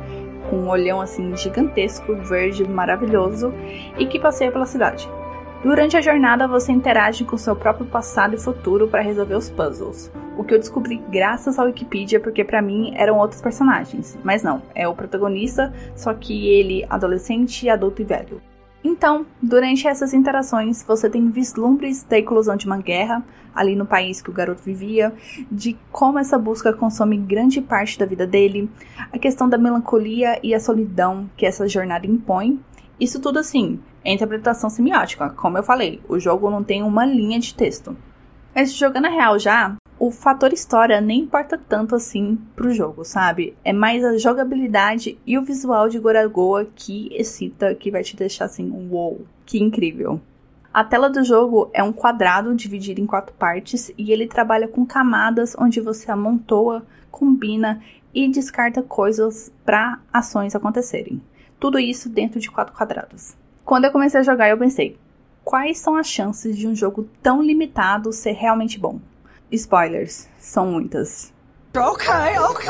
com 0.49 0.57
um 0.57 0.69
olhão 0.69 0.99
assim 0.99 1.37
gigantesco, 1.37 2.15
verde, 2.15 2.67
maravilhoso, 2.67 3.53
e 3.99 4.07
que 4.07 4.19
passeia 4.19 4.51
pela 4.51 4.65
cidade. 4.65 5.07
Durante 5.63 5.95
a 5.95 6.01
jornada, 6.01 6.45
você 6.45 6.73
interage 6.73 7.23
com 7.23 7.37
seu 7.37 7.55
próprio 7.55 7.85
passado 7.85 8.35
e 8.35 8.37
futuro 8.37 8.85
para 8.89 9.01
resolver 9.01 9.35
os 9.35 9.49
puzzles. 9.49 10.11
O 10.37 10.43
que 10.43 10.53
eu 10.53 10.59
descobri 10.59 10.97
graças 11.09 11.57
ao 11.57 11.67
Wikipedia, 11.67 12.19
porque 12.19 12.43
para 12.43 12.61
mim 12.61 12.93
eram 12.97 13.17
outros 13.17 13.41
personagens. 13.41 14.19
Mas 14.25 14.43
não, 14.43 14.61
é 14.75 14.85
o 14.89 14.93
protagonista, 14.93 15.73
só 15.95 16.13
que 16.13 16.49
ele 16.49 16.85
adolescente, 16.89 17.69
adulto 17.69 18.01
e 18.01 18.05
velho. 18.05 18.41
Então, 18.83 19.25
durante 19.41 19.87
essas 19.87 20.13
interações, 20.13 20.83
você 20.83 21.09
tem 21.09 21.29
vislumbres 21.29 22.03
da 22.03 22.17
eclosão 22.17 22.57
de 22.57 22.65
uma 22.65 22.79
guerra, 22.79 23.23
ali 23.55 23.73
no 23.73 23.85
país 23.85 24.21
que 24.21 24.29
o 24.29 24.33
garoto 24.33 24.61
vivia, 24.61 25.13
de 25.49 25.77
como 25.89 26.19
essa 26.19 26.37
busca 26.37 26.73
consome 26.73 27.15
grande 27.15 27.61
parte 27.61 27.97
da 27.97 28.05
vida 28.05 28.27
dele, 28.27 28.69
a 29.13 29.17
questão 29.17 29.47
da 29.47 29.57
melancolia 29.57 30.37
e 30.43 30.53
a 30.53 30.59
solidão 30.59 31.29
que 31.37 31.45
essa 31.45 31.69
jornada 31.69 32.05
impõe. 32.05 32.59
Isso 33.03 33.19
tudo 33.19 33.37
assim, 33.37 33.81
é 34.01 34.13
interpretação 34.13 34.69
semiótica, 34.69 35.29
como 35.31 35.57
eu 35.57 35.63
falei, 35.63 35.99
o 36.07 36.17
jogo 36.17 36.49
não 36.49 36.63
tem 36.63 36.81
uma 36.81 37.05
linha 37.05 37.37
de 37.37 37.53
texto. 37.53 37.97
Mas 38.55 38.73
jogando 38.73 39.07
a 39.07 39.09
real 39.09 39.37
já, 39.37 39.75
o 39.99 40.09
fator 40.09 40.53
história 40.53 41.01
nem 41.01 41.19
importa 41.19 41.57
tanto 41.57 41.95
assim 41.95 42.39
pro 42.55 42.71
jogo, 42.71 43.03
sabe? 43.03 43.57
É 43.61 43.73
mais 43.73 44.05
a 44.05 44.17
jogabilidade 44.17 45.19
e 45.27 45.37
o 45.37 45.43
visual 45.43 45.89
de 45.89 45.99
Goragoa 45.99 46.65
que 46.73 47.09
excita, 47.11 47.75
que 47.75 47.91
vai 47.91 48.03
te 48.03 48.15
deixar 48.15 48.45
assim, 48.45 48.71
uou, 48.71 49.25
que 49.45 49.61
incrível. 49.61 50.21
A 50.73 50.85
tela 50.85 51.09
do 51.09 51.25
jogo 51.25 51.69
é 51.73 51.83
um 51.83 51.91
quadrado 51.91 52.55
dividido 52.55 53.01
em 53.01 53.05
quatro 53.05 53.35
partes 53.35 53.91
e 53.97 54.13
ele 54.13 54.27
trabalha 54.27 54.69
com 54.69 54.85
camadas 54.85 55.57
onde 55.59 55.81
você 55.81 56.09
amontoa, 56.09 56.85
combina 57.11 57.81
e 58.13 58.29
descarta 58.29 58.81
coisas 58.81 59.51
para 59.65 59.99
ações 60.13 60.55
acontecerem. 60.55 61.21
Tudo 61.63 61.79
isso 61.79 62.09
dentro 62.09 62.41
de 62.41 62.51
quatro 62.51 62.75
quadrados. 62.75 63.37
Quando 63.63 63.85
eu 63.85 63.91
comecei 63.93 64.19
a 64.19 64.23
jogar, 64.23 64.49
eu 64.49 64.57
pensei: 64.57 64.97
quais 65.45 65.77
são 65.79 65.95
as 65.95 66.07
chances 66.07 66.57
de 66.57 66.67
um 66.67 66.75
jogo 66.75 67.07
tão 67.21 67.41
limitado 67.41 68.11
ser 68.11 68.33
realmente 68.33 68.77
bom? 68.77 68.99
Spoilers, 69.49 70.27
são 70.37 70.65
muitas. 70.69 71.33
Ok, 71.73 72.05
ok. 72.49 72.69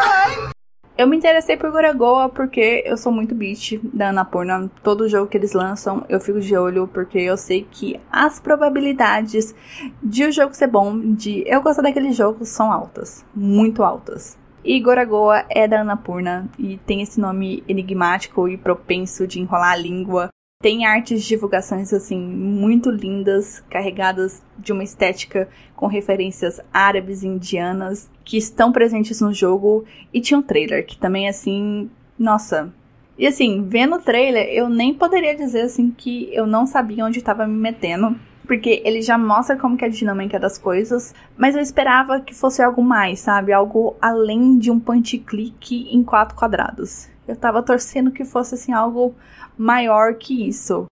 Eu 0.96 1.08
me 1.08 1.18
interessei 1.18 1.58
por 1.58 1.72
Goragoa 1.72 2.30
porque 2.30 2.84
eu 2.86 2.96
sou 2.96 3.12
muito 3.12 3.34
beat 3.34 3.80
da 3.92 4.10
Annapurna. 4.10 4.70
Todo 4.84 5.10
jogo 5.10 5.28
que 5.28 5.38
eles 5.38 5.54
lançam, 5.54 6.06
eu 6.08 6.20
fico 6.20 6.40
de 6.40 6.56
olho 6.56 6.88
porque 6.88 7.18
eu 7.18 7.36
sei 7.36 7.68
que 7.72 8.00
as 8.12 8.40
probabilidades 8.40 9.56
de 10.04 10.26
o 10.26 10.32
jogo 10.32 10.54
ser 10.54 10.68
bom, 10.68 11.00
de 11.00 11.44
eu 11.48 11.64
gostar 11.64 11.82
daquele 11.82 12.12
jogo, 12.12 12.46
são 12.46 12.72
altas. 12.72 13.26
Muito 13.34 13.82
altas. 13.82 14.38
E 14.66 14.80
Goragoa 14.80 15.44
é 15.50 15.68
da 15.68 15.82
Annapurna 15.82 16.50
e 16.58 16.78
tem 16.78 17.02
esse 17.02 17.20
nome 17.20 17.62
enigmático 17.68 18.48
e 18.48 18.58
propenso 18.58 19.28
de 19.28 19.42
enrolar 19.42 19.74
a 19.74 19.76
língua. 19.76 20.30
Tem 20.62 20.86
artes 20.86 21.22
de 21.22 21.28
divulgações 21.28 21.92
assim 21.92 22.18
muito 22.18 22.90
lindas, 22.90 23.60
carregadas 23.70 24.42
de 24.58 24.72
uma 24.72 24.86
estética 24.86 25.50
com 25.76 25.88
referências 25.88 26.62
árabes 26.74 27.24
e 27.24 27.28
indianas 27.28 28.10
que 28.24 28.38
estão 28.38 28.72
presentes 28.72 29.20
no 29.20 29.34
jogo 29.34 29.84
e 30.14 30.22
tinha 30.22 30.40
um 30.40 30.44
trailer 30.44 30.86
que 30.86 30.98
também 30.98 31.28
assim, 31.28 31.92
nossa. 32.18 32.74
E 33.18 33.28
assim, 33.28 33.66
vendo 33.68 33.98
o 33.98 34.02
trailer, 34.02 34.48
eu 34.48 34.70
nem 34.70 34.94
poderia 34.94 35.36
dizer 35.36 35.64
assim 35.64 35.92
que 35.92 36.34
eu 36.34 36.48
não 36.48 36.66
sabia 36.66 37.04
onde 37.04 37.20
estava 37.20 37.46
me 37.46 37.60
metendo, 37.60 38.18
porque 38.46 38.82
ele 38.84 39.02
já 39.02 39.18
mostra 39.18 39.58
como 39.58 39.78
que 39.78 39.86
é 39.86 39.88
a 39.88 39.92
dinâmica 39.92 40.40
das 40.40 40.58
coisas, 40.58 41.14
mas 41.38 41.56
eu 41.56 41.62
esperava 41.62 42.20
que 42.20 42.34
fosse 42.34 42.62
algo 42.62 42.84
mais, 42.84 43.20
sabe? 43.20 43.54
Algo 43.54 43.96
além 44.02 44.58
de 44.58 44.70
um 44.70 44.80
point 44.80 45.18
click 45.20 45.88
em 45.94 46.04
quatro 46.04 46.36
quadrados. 46.36 47.10
Eu 47.28 47.36
tava 47.36 47.64
torcendo 47.64 48.12
que 48.12 48.26
fosse 48.26 48.56
assim 48.56 48.74
algo 48.74 49.16
maior 49.58 50.16
que 50.16 50.48
isso. 50.48 50.86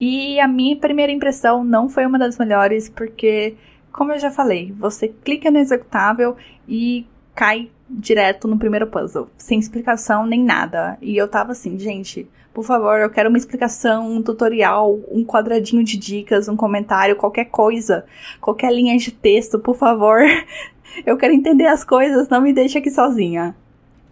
E 0.00 0.38
a 0.38 0.46
minha 0.46 0.76
primeira 0.76 1.10
impressão 1.10 1.64
não 1.64 1.88
foi 1.88 2.06
uma 2.06 2.18
das 2.18 2.38
melhores, 2.38 2.88
porque, 2.88 3.56
como 3.92 4.12
eu 4.12 4.18
já 4.18 4.30
falei, 4.30 4.70
você 4.72 5.08
clica 5.08 5.50
no 5.50 5.58
executável 5.58 6.36
e 6.68 7.06
cai 7.38 7.70
direto 7.88 8.48
no 8.48 8.58
primeiro 8.58 8.88
puzzle, 8.88 9.30
sem 9.38 9.60
explicação 9.60 10.26
nem 10.26 10.42
nada. 10.42 10.98
E 11.00 11.16
eu 11.16 11.28
tava 11.28 11.52
assim, 11.52 11.78
gente, 11.78 12.28
por 12.52 12.64
favor, 12.64 12.98
eu 12.98 13.08
quero 13.08 13.28
uma 13.28 13.38
explicação, 13.38 14.10
um 14.10 14.20
tutorial, 14.20 14.98
um 15.08 15.24
quadradinho 15.24 15.84
de 15.84 15.96
dicas, 15.96 16.48
um 16.48 16.56
comentário, 16.56 17.14
qualquer 17.14 17.44
coisa, 17.44 18.04
qualquer 18.40 18.72
linha 18.72 18.98
de 18.98 19.12
texto, 19.12 19.56
por 19.56 19.76
favor. 19.76 20.18
Eu 21.06 21.16
quero 21.16 21.34
entender 21.34 21.66
as 21.66 21.84
coisas, 21.84 22.28
não 22.28 22.40
me 22.40 22.52
deixe 22.52 22.78
aqui 22.78 22.90
sozinha. 22.90 23.54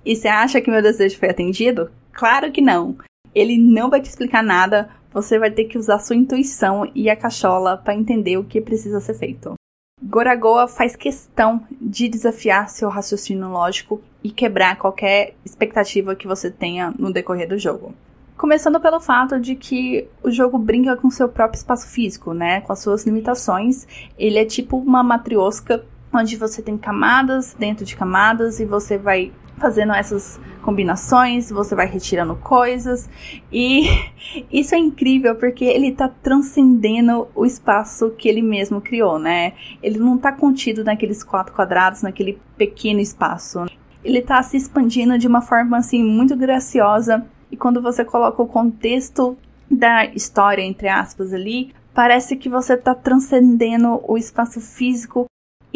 E 0.04 0.14
você 0.14 0.28
acha 0.28 0.60
que 0.60 0.70
meu 0.70 0.80
desejo 0.80 1.18
foi 1.18 1.30
atendido? 1.30 1.90
Claro 2.12 2.52
que 2.52 2.60
não. 2.60 2.96
Ele 3.34 3.58
não 3.58 3.90
vai 3.90 4.00
te 4.00 4.08
explicar 4.08 4.42
nada, 4.42 4.88
você 5.12 5.36
vai 5.36 5.50
ter 5.50 5.64
que 5.64 5.78
usar 5.78 5.98
sua 5.98 6.14
intuição 6.14 6.88
e 6.94 7.10
a 7.10 7.16
cachola 7.16 7.76
para 7.76 7.94
entender 7.94 8.36
o 8.36 8.44
que 8.44 8.60
precisa 8.60 9.00
ser 9.00 9.14
feito. 9.14 9.54
Goragoa 10.02 10.68
faz 10.68 10.94
questão 10.94 11.66
de 11.80 12.06
desafiar 12.06 12.68
seu 12.68 12.90
raciocínio 12.90 13.48
lógico 13.48 14.02
e 14.22 14.30
quebrar 14.30 14.76
qualquer 14.76 15.34
expectativa 15.42 16.14
que 16.14 16.26
você 16.26 16.50
tenha 16.50 16.94
no 16.98 17.10
decorrer 17.10 17.48
do 17.48 17.58
jogo. 17.58 17.94
Começando 18.36 18.78
pelo 18.78 19.00
fato 19.00 19.40
de 19.40 19.54
que 19.54 20.06
o 20.22 20.30
jogo 20.30 20.58
brinca 20.58 20.96
com 20.96 21.10
seu 21.10 21.30
próprio 21.30 21.56
espaço 21.56 21.88
físico, 21.88 22.34
né? 22.34 22.60
Com 22.60 22.74
as 22.74 22.80
suas 22.80 23.06
limitações. 23.06 23.88
Ele 24.18 24.38
é 24.38 24.44
tipo 24.44 24.76
uma 24.76 25.02
matriosca 25.02 25.82
onde 26.16 26.36
você 26.36 26.62
tem 26.62 26.76
camadas 26.76 27.54
dentro 27.58 27.84
de 27.84 27.96
camadas 27.96 28.60
e 28.60 28.64
você 28.64 28.98
vai 28.98 29.32
fazendo 29.58 29.92
essas 29.92 30.40
combinações, 30.62 31.50
você 31.50 31.74
vai 31.74 31.86
retirando 31.86 32.36
coisas 32.36 33.08
e 33.52 33.86
isso 34.52 34.74
é 34.74 34.78
incrível 34.78 35.34
porque 35.36 35.64
ele 35.64 35.92
tá 35.92 36.08
transcendendo 36.08 37.28
o 37.34 37.46
espaço 37.46 38.10
que 38.10 38.28
ele 38.28 38.42
mesmo 38.42 38.80
criou, 38.80 39.18
né? 39.18 39.52
Ele 39.82 39.98
não 39.98 40.18
tá 40.18 40.32
contido 40.32 40.84
naqueles 40.84 41.22
quatro 41.22 41.54
quadrados, 41.54 42.02
naquele 42.02 42.38
pequeno 42.56 43.00
espaço. 43.00 43.64
Ele 44.04 44.20
tá 44.20 44.42
se 44.42 44.56
expandindo 44.56 45.18
de 45.18 45.26
uma 45.26 45.40
forma 45.40 45.78
assim 45.78 46.02
muito 46.02 46.36
graciosa 46.36 47.24
e 47.50 47.56
quando 47.56 47.80
você 47.80 48.04
coloca 48.04 48.42
o 48.42 48.46
contexto 48.46 49.36
da 49.70 50.04
história 50.06 50.62
entre 50.62 50.88
aspas 50.88 51.32
ali, 51.32 51.72
parece 51.94 52.36
que 52.36 52.48
você 52.48 52.76
tá 52.76 52.94
transcendendo 52.94 54.00
o 54.06 54.18
espaço 54.18 54.60
físico 54.60 55.26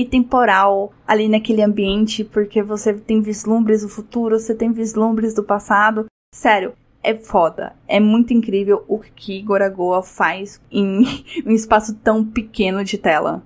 e 0.00 0.04
temporal 0.06 0.94
ali 1.06 1.28
naquele 1.28 1.62
ambiente, 1.62 2.24
porque 2.24 2.62
você 2.62 2.94
tem 2.94 3.20
vislumbres 3.20 3.82
do 3.82 3.88
futuro, 3.88 4.38
você 4.38 4.54
tem 4.54 4.72
vislumbres 4.72 5.34
do 5.34 5.44
passado. 5.44 6.06
Sério, 6.34 6.72
é 7.02 7.14
foda. 7.14 7.74
É 7.86 8.00
muito 8.00 8.32
incrível 8.32 8.82
o 8.88 8.98
que 8.98 9.42
Goragoa 9.42 10.02
faz 10.02 10.58
em 10.72 11.04
um 11.44 11.50
espaço 11.50 11.94
tão 11.96 12.24
pequeno 12.24 12.82
de 12.82 12.96
tela. 12.96 13.42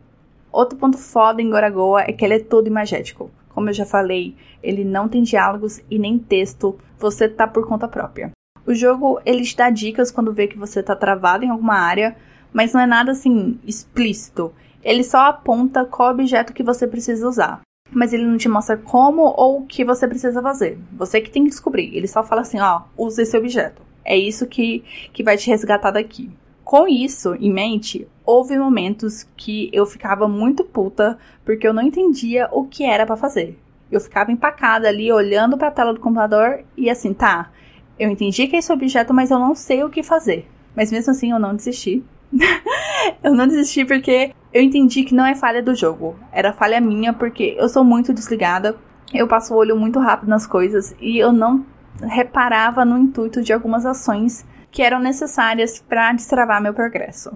Outro 0.52 0.78
ponto 0.78 0.96
foda 0.96 1.42
em 1.42 1.50
Goragoa 1.50 2.02
é 2.02 2.12
que 2.12 2.24
ele 2.24 2.34
é 2.34 2.38
todo 2.38 2.68
imagético. 2.68 3.30
Como 3.48 3.68
eu 3.68 3.74
já 3.74 3.84
falei, 3.84 4.36
ele 4.62 4.84
não 4.84 5.08
tem 5.08 5.24
diálogos 5.24 5.80
e 5.90 5.98
nem 5.98 6.18
texto, 6.18 6.78
você 6.98 7.28
tá 7.28 7.48
por 7.48 7.66
conta 7.66 7.88
própria. 7.88 8.30
O 8.64 8.74
jogo 8.74 9.20
ele 9.26 9.42
te 9.42 9.56
dá 9.56 9.70
dicas 9.70 10.12
quando 10.12 10.32
vê 10.32 10.46
que 10.46 10.56
você 10.56 10.84
tá 10.84 10.94
travado 10.94 11.44
em 11.44 11.50
alguma 11.50 11.74
área, 11.74 12.16
mas 12.52 12.72
não 12.72 12.80
é 12.80 12.86
nada 12.86 13.10
assim 13.10 13.58
explícito. 13.66 14.52
Ele 14.84 15.02
só 15.02 15.26
aponta 15.28 15.84
qual 15.84 16.10
objeto 16.10 16.52
que 16.52 16.62
você 16.62 16.86
precisa 16.86 17.26
usar. 17.26 17.60
Mas 17.90 18.12
ele 18.12 18.24
não 18.24 18.36
te 18.36 18.48
mostra 18.48 18.76
como 18.76 19.22
ou 19.22 19.60
o 19.60 19.66
que 19.66 19.84
você 19.84 20.06
precisa 20.06 20.42
fazer. 20.42 20.78
Você 20.92 21.20
que 21.20 21.30
tem 21.30 21.44
que 21.44 21.50
descobrir. 21.50 21.96
Ele 21.96 22.06
só 22.06 22.22
fala 22.22 22.42
assim, 22.42 22.60
ó, 22.60 22.82
use 22.96 23.22
esse 23.22 23.36
objeto. 23.36 23.82
É 24.04 24.16
isso 24.16 24.46
que, 24.46 24.84
que 25.12 25.22
vai 25.22 25.36
te 25.36 25.48
resgatar 25.48 25.90
daqui. 25.90 26.30
Com 26.62 26.88
isso 26.88 27.34
em 27.34 27.52
mente, 27.52 28.08
houve 28.24 28.58
momentos 28.58 29.26
que 29.36 29.70
eu 29.72 29.86
ficava 29.86 30.26
muito 30.28 30.64
puta 30.64 31.18
porque 31.44 31.66
eu 31.66 31.74
não 31.74 31.82
entendia 31.82 32.48
o 32.52 32.64
que 32.64 32.84
era 32.84 33.06
para 33.06 33.16
fazer. 33.16 33.58
Eu 33.90 34.00
ficava 34.00 34.32
empacada 34.32 34.88
ali 34.88 35.12
olhando 35.12 35.56
para 35.56 35.68
a 35.68 35.70
tela 35.70 35.94
do 35.94 36.00
computador 36.00 36.64
e 36.76 36.90
assim, 36.90 37.12
tá, 37.12 37.50
eu 37.98 38.10
entendi 38.10 38.48
que 38.48 38.56
é 38.56 38.58
esse 38.58 38.72
objeto, 38.72 39.14
mas 39.14 39.30
eu 39.30 39.38
não 39.38 39.54
sei 39.54 39.84
o 39.84 39.90
que 39.90 40.02
fazer. 40.02 40.48
Mas 40.74 40.90
mesmo 40.90 41.12
assim 41.12 41.30
eu 41.30 41.38
não 41.38 41.54
desisti. 41.54 42.02
eu 43.22 43.34
não 43.34 43.46
desisti 43.46 43.84
porque 43.84 44.32
eu 44.54 44.62
entendi 44.62 45.02
que 45.02 45.14
não 45.14 45.26
é 45.26 45.34
falha 45.34 45.60
do 45.60 45.74
jogo. 45.74 46.16
Era 46.30 46.52
falha 46.52 46.80
minha 46.80 47.12
porque 47.12 47.56
eu 47.58 47.68
sou 47.68 47.82
muito 47.82 48.14
desligada. 48.14 48.76
Eu 49.12 49.26
passo 49.26 49.52
o 49.52 49.56
olho 49.56 49.76
muito 49.76 49.98
rápido 49.98 50.28
nas 50.28 50.46
coisas 50.46 50.94
e 51.00 51.18
eu 51.18 51.32
não 51.32 51.66
reparava 52.00 52.84
no 52.84 52.96
intuito 52.96 53.42
de 53.42 53.52
algumas 53.52 53.84
ações 53.84 54.46
que 54.70 54.80
eram 54.80 55.00
necessárias 55.00 55.80
para 55.80 56.12
destravar 56.12 56.62
meu 56.62 56.72
progresso. 56.72 57.32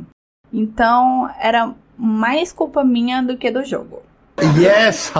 Então, 0.52 1.28
era 1.40 1.74
mais 1.96 2.52
culpa 2.52 2.84
minha 2.84 3.20
do 3.20 3.36
que 3.36 3.50
do 3.50 3.64
jogo. 3.64 4.02
Yes! 4.56 5.12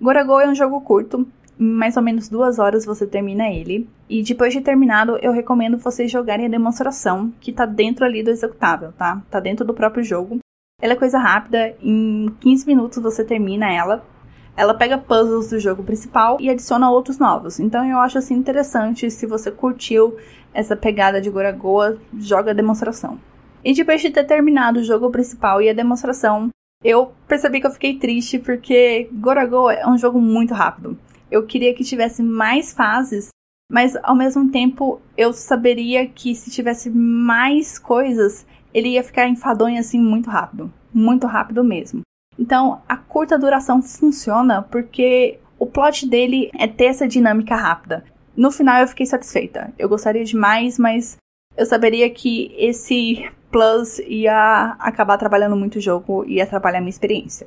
Gorago 0.00 0.40
é 0.40 0.48
um 0.48 0.54
jogo 0.54 0.80
curto, 0.80 1.26
em 1.58 1.64
mais 1.64 1.96
ou 1.96 2.02
menos 2.02 2.28
duas 2.28 2.58
horas 2.58 2.84
você 2.84 3.06
termina 3.06 3.48
ele. 3.48 3.88
E 4.08 4.22
depois 4.22 4.52
de 4.52 4.60
terminado, 4.60 5.18
eu 5.22 5.32
recomendo 5.32 5.78
vocês 5.78 6.10
jogarem 6.10 6.46
a 6.46 6.50
demonstração, 6.50 7.32
que 7.40 7.52
tá 7.52 7.66
dentro 7.66 8.04
ali 8.04 8.22
do 8.22 8.30
executável, 8.30 8.92
tá? 8.92 9.22
Tá 9.30 9.40
dentro 9.40 9.64
do 9.64 9.74
próprio 9.74 10.04
jogo. 10.04 10.38
Ela 10.78 10.92
é 10.92 10.96
coisa 10.96 11.18
rápida, 11.18 11.74
em 11.80 12.28
15 12.38 12.66
minutos 12.66 13.02
você 13.02 13.24
termina 13.24 13.72
ela. 13.72 14.04
Ela 14.54 14.74
pega 14.74 14.98
puzzles 14.98 15.48
do 15.48 15.58
jogo 15.58 15.82
principal 15.82 16.36
e 16.38 16.50
adiciona 16.50 16.90
outros 16.90 17.18
novos. 17.18 17.58
Então 17.58 17.82
eu 17.88 17.98
acho 17.98 18.18
assim 18.18 18.34
interessante, 18.34 19.10
se 19.10 19.26
você 19.26 19.50
curtiu 19.50 20.18
essa 20.52 20.76
pegada 20.76 21.18
de 21.18 21.30
Goragoa, 21.30 21.98
joga 22.18 22.50
a 22.50 22.54
demonstração. 22.54 23.18
E 23.64 23.72
depois 23.72 24.02
de 24.02 24.10
ter 24.10 24.24
terminado 24.24 24.80
o 24.80 24.84
jogo 24.84 25.10
principal 25.10 25.62
e 25.62 25.70
a 25.70 25.72
demonstração, 25.72 26.50
eu 26.84 27.10
percebi 27.26 27.58
que 27.58 27.66
eu 27.66 27.72
fiquei 27.72 27.98
triste 27.98 28.38
porque 28.38 29.08
Goragoa 29.12 29.72
é 29.72 29.88
um 29.88 29.96
jogo 29.96 30.20
muito 30.20 30.52
rápido. 30.52 30.98
Eu 31.30 31.46
queria 31.46 31.74
que 31.74 31.84
tivesse 31.84 32.22
mais 32.22 32.74
fases, 32.74 33.30
mas 33.72 33.96
ao 34.02 34.14
mesmo 34.14 34.50
tempo 34.50 35.00
eu 35.16 35.32
saberia 35.32 36.06
que 36.06 36.34
se 36.34 36.50
tivesse 36.50 36.90
mais 36.90 37.78
coisas, 37.78 38.46
ele 38.76 38.90
ia 38.90 39.02
ficar 39.02 39.26
enfadonho 39.26 39.80
assim 39.80 39.98
muito 39.98 40.28
rápido. 40.28 40.70
Muito 40.92 41.26
rápido 41.26 41.64
mesmo. 41.64 42.02
Então, 42.38 42.82
a 42.86 42.94
curta 42.94 43.38
duração 43.38 43.80
funciona 43.80 44.60
porque 44.60 45.38
o 45.58 45.64
plot 45.64 46.06
dele 46.06 46.50
é 46.58 46.66
ter 46.66 46.84
essa 46.84 47.08
dinâmica 47.08 47.56
rápida. 47.56 48.04
No 48.36 48.50
final 48.50 48.82
eu 48.82 48.86
fiquei 48.86 49.06
satisfeita. 49.06 49.72
Eu 49.78 49.88
gostaria 49.88 50.26
de 50.26 50.36
mais, 50.36 50.78
mas 50.78 51.16
eu 51.56 51.64
saberia 51.64 52.10
que 52.10 52.54
esse 52.58 53.26
plus 53.50 53.98
ia 54.00 54.76
acabar 54.78 55.16
trabalhando 55.16 55.56
muito 55.56 55.76
o 55.76 55.80
jogo 55.80 56.22
e 56.26 56.38
atrapalhar 56.38 56.76
a 56.76 56.82
minha 56.82 56.90
experiência. 56.90 57.46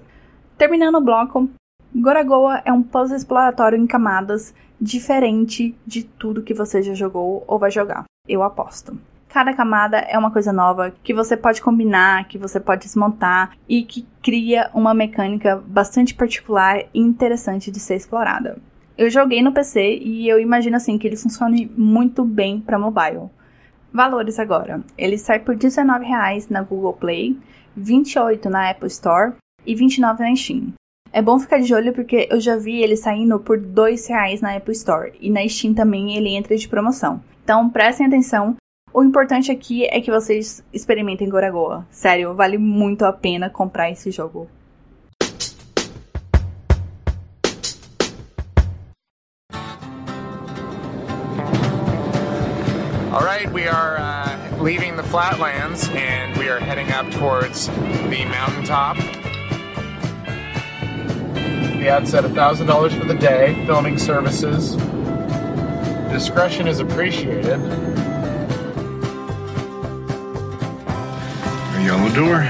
Terminando 0.58 0.96
o 0.96 1.02
bloco, 1.02 1.48
Goragoa 1.96 2.64
é 2.66 2.74
um 2.74 2.82
puzzle 2.82 3.16
exploratório 3.16 3.78
em 3.78 3.86
camadas 3.86 4.52
diferente 4.82 5.76
de 5.86 6.04
tudo 6.04 6.42
que 6.42 6.56
você 6.56 6.82
já 6.82 6.96
jogou 6.96 7.44
ou 7.46 7.60
vai 7.60 7.70
jogar. 7.70 8.06
Eu 8.28 8.42
aposto. 8.42 8.98
Cada 9.30 9.54
camada 9.54 9.98
é 9.98 10.18
uma 10.18 10.32
coisa 10.32 10.52
nova 10.52 10.92
que 11.04 11.14
você 11.14 11.38
pode 11.38 11.62
combinar, 11.62 12.28
que 12.28 12.38
você 12.38 12.60
pode 12.60 12.82
desmontar 12.82 13.56
e 13.68 13.84
que 13.84 14.06
cria 14.24 14.72
uma 14.74 14.92
mecânica 14.92 15.56
bastante 15.68 16.16
particular 16.16 16.80
e 16.92 17.00
interessante 17.00 17.70
de 17.70 17.80
ser 17.80 17.96
explorada. 17.96 18.58
Eu 18.98 19.08
joguei 19.08 19.44
no 19.44 19.54
PC 19.54 20.00
e 20.02 20.28
eu 20.28 20.40
imagino 20.40 20.76
assim 20.76 20.98
que 20.98 21.08
ele 21.08 21.16
funcione 21.16 21.72
muito 21.78 22.26
bem 22.26 22.60
para 22.60 22.80
mobile. 22.80 23.30
Valores 23.94 24.40
agora. 24.40 24.82
Ele 24.98 25.18
sai 25.18 25.40
por 25.40 25.54
R$19,00 25.54 26.50
na 26.50 26.64
Google 26.64 26.94
Play, 26.94 27.38
R$28,00 27.78 28.50
na 28.50 28.72
Apple 28.72 28.88
Store 28.88 29.34
e 29.64 29.76
R$29,00 29.76 30.20
na 30.20 30.36
Steam. 30.36 30.74
É 31.14 31.22
bom 31.22 31.40
ficar 31.40 31.60
de 31.60 31.74
olho 31.74 31.94
porque 31.94 32.28
eu 32.32 32.42
já 32.42 32.56
vi 32.58 32.82
ele 32.82 32.98
saindo 32.98 33.40
por 33.40 33.60
dois 33.60 34.08
reais 34.08 34.42
na 34.42 34.56
Apple 34.56 34.74
Store 34.74 35.14
e 35.22 35.30
na 35.30 35.48
Steam 35.48 35.76
também 35.76 36.18
ele 36.18 36.36
entra 36.36 36.58
de 36.58 36.68
promoção. 36.68 37.22
Então 37.44 37.70
prestem 37.70 38.08
atenção. 38.08 38.56
O 38.92 39.04
importante 39.04 39.52
aqui 39.52 39.86
é 39.86 40.02
que 40.02 40.10
vocês 40.10 40.64
experimentem 40.74 41.30
Goragoa. 41.30 41.86
Sério, 41.92 42.34
vale 42.34 42.58
muito 42.58 43.06
a 43.06 43.14
pena 43.14 43.50
comprar 43.50 43.92
esse 43.92 44.10
jogo. 44.10 44.50
All 53.12 53.26
right, 53.26 53.52
we 53.52 53.68
are 53.68 53.98
uh, 53.98 54.64
leaving 54.64 54.96
the 54.96 55.04
flatlands 55.04 55.88
and 55.90 56.36
we 56.38 56.50
are 56.50 56.60
heading 56.60 56.92
up 56.92 57.10
towards 57.12 57.68
the 58.10 58.26
mountaintop. 58.26 58.98
The 61.78 61.90
ad 61.90 62.08
said 62.08 62.24
$1,000 62.24 63.00
for 63.00 63.06
the 63.06 63.16
day, 63.16 63.64
filming 63.66 63.98
services. 63.98 64.76
Discretion 66.12 66.68
is 66.68 66.80
appreciated. 66.80 67.60
A 71.80 71.82
yellow 71.82 72.10
door. 72.10 72.42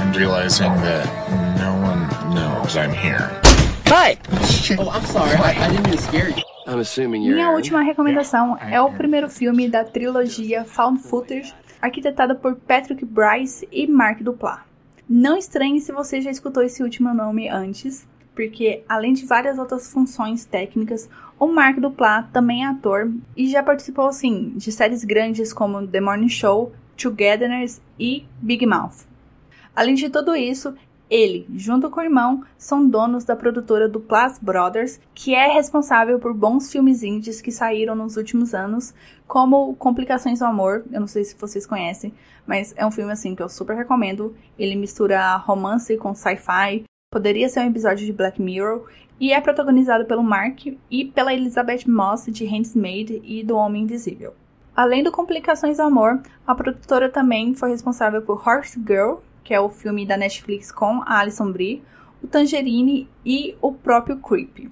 And 0.00 0.14
realizing 0.14 0.72
that 0.82 1.06
no 1.58 1.72
one 1.80 2.06
knows 2.34 2.76
I'm 2.76 2.92
here. 2.92 3.30
Hi! 3.86 4.18
Oh, 4.78 4.90
I'm 4.90 5.04
sorry. 5.06 5.36
I, 5.36 5.64
I 5.64 5.68
didn't 5.70 5.86
mean 5.86 5.96
to 5.96 6.02
scare 6.02 6.28
you. 6.28 6.44
Minha 7.08 7.50
última 7.50 7.80
recomendação 7.82 8.58
é 8.58 8.78
o 8.80 8.92
primeiro 8.92 9.30
filme 9.30 9.70
da 9.70 9.84
trilogia 9.84 10.64
Found 10.66 11.00
Footage, 11.00 11.54
arquitetada 11.80 12.34
por 12.34 12.56
Patrick 12.56 13.04
Bryce 13.06 13.66
e 13.72 13.86
Mark 13.86 14.20
Duplass. 14.20 14.60
Não 15.08 15.36
estranhe 15.36 15.80
se 15.80 15.90
você 15.92 16.20
já 16.20 16.30
escutou 16.30 16.62
esse 16.62 16.82
último 16.82 17.14
nome 17.14 17.48
antes, 17.48 18.06
porque 18.34 18.84
além 18.86 19.14
de 19.14 19.24
várias 19.24 19.58
outras 19.58 19.90
funções 19.90 20.44
técnicas, 20.44 21.08
o 21.38 21.46
Mark 21.46 21.78
Duplass 21.80 22.26
também 22.32 22.64
é 22.64 22.68
ator 22.68 23.10
e 23.34 23.48
já 23.48 23.62
participou 23.62 24.06
assim 24.08 24.52
de 24.56 24.70
séries 24.70 25.02
grandes 25.04 25.54
como 25.54 25.86
The 25.88 26.00
Morning 26.00 26.28
Show, 26.28 26.72
Togetherness 27.00 27.80
e 27.98 28.26
Big 28.40 28.66
Mouth. 28.66 29.06
Além 29.74 29.94
de 29.94 30.10
tudo 30.10 30.34
isso, 30.34 30.74
ele, 31.08 31.46
junto 31.56 31.90
com 31.90 32.00
o 32.00 32.04
irmão, 32.04 32.44
são 32.56 32.86
donos 32.86 33.24
da 33.24 33.34
produtora 33.34 33.88
do 33.88 33.98
Plus 33.98 34.38
Brothers, 34.38 35.00
que 35.14 35.34
é 35.34 35.48
responsável 35.48 36.18
por 36.20 36.34
bons 36.34 36.70
filmes 36.70 37.02
indies 37.02 37.40
que 37.40 37.50
saíram 37.50 37.96
nos 37.96 38.16
últimos 38.16 38.54
anos, 38.54 38.94
como 39.26 39.74
Complicações 39.74 40.38
do 40.38 40.44
Amor, 40.44 40.84
eu 40.92 41.00
não 41.00 41.08
sei 41.08 41.24
se 41.24 41.36
vocês 41.36 41.66
conhecem, 41.66 42.12
mas 42.46 42.74
é 42.76 42.86
um 42.86 42.90
filme 42.90 43.12
assim 43.12 43.34
que 43.34 43.42
eu 43.42 43.48
super 43.48 43.76
recomendo. 43.76 44.36
Ele 44.58 44.76
mistura 44.76 45.36
romance 45.36 45.96
com 45.96 46.14
sci-fi, 46.14 46.84
poderia 47.12 47.48
ser 47.48 47.60
um 47.60 47.70
episódio 47.70 48.06
de 48.06 48.12
Black 48.12 48.40
Mirror, 48.40 48.88
e 49.18 49.32
é 49.32 49.40
protagonizado 49.40 50.04
pelo 50.04 50.22
Mark 50.22 50.66
e 50.90 51.04
pela 51.04 51.34
Elizabeth 51.34 51.86
Moss 51.86 52.26
de 52.26 52.44
Handmaid 52.44 53.20
e 53.24 53.42
do 53.42 53.56
Homem 53.56 53.82
Invisível. 53.82 54.34
Além 54.80 55.02
do 55.02 55.12
Complicações 55.12 55.76
do 55.76 55.82
Amor, 55.82 56.22
a 56.46 56.54
produtora 56.54 57.10
também 57.10 57.52
foi 57.52 57.68
responsável 57.68 58.22
por 58.22 58.42
Horse 58.48 58.80
Girl, 58.80 59.16
que 59.44 59.52
é 59.52 59.60
o 59.60 59.68
filme 59.68 60.06
da 60.06 60.16
Netflix 60.16 60.72
com 60.72 61.02
a 61.04 61.18
Alison 61.18 61.52
Brie, 61.52 61.82
o 62.22 62.26
Tangerine 62.26 63.06
e 63.22 63.54
o 63.60 63.74
próprio 63.74 64.16
Creep. 64.16 64.70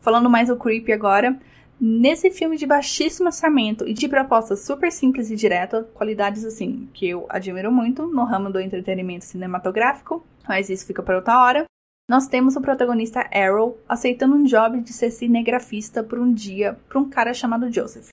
Falando 0.00 0.30
mais 0.30 0.48
do 0.48 0.56
Creep 0.56 0.88
agora, 0.88 1.38
nesse 1.78 2.30
filme 2.30 2.56
de 2.56 2.64
baixíssimo 2.64 3.26
orçamento 3.26 3.86
e 3.86 3.92
de 3.92 4.08
proposta 4.08 4.56
super 4.56 4.90
simples 4.90 5.30
e 5.30 5.36
direta, 5.36 5.86
qualidades 5.92 6.42
assim 6.46 6.88
que 6.94 7.10
eu 7.10 7.26
admiro 7.28 7.70
muito 7.70 8.06
no 8.06 8.24
ramo 8.24 8.50
do 8.50 8.60
entretenimento 8.60 9.26
cinematográfico, 9.26 10.24
mas 10.48 10.70
isso 10.70 10.86
fica 10.86 11.02
para 11.02 11.16
outra 11.16 11.38
hora. 11.38 11.64
Nós 12.08 12.26
temos 12.26 12.56
o 12.56 12.62
protagonista 12.62 13.28
Arrow 13.30 13.78
aceitando 13.86 14.36
um 14.36 14.44
job 14.44 14.80
de 14.80 14.94
ser 14.94 15.10
cinegrafista 15.10 16.02
por 16.02 16.18
um 16.18 16.32
dia 16.32 16.78
para 16.88 16.98
um 16.98 17.10
cara 17.10 17.34
chamado 17.34 17.70
Joseph. 17.70 18.08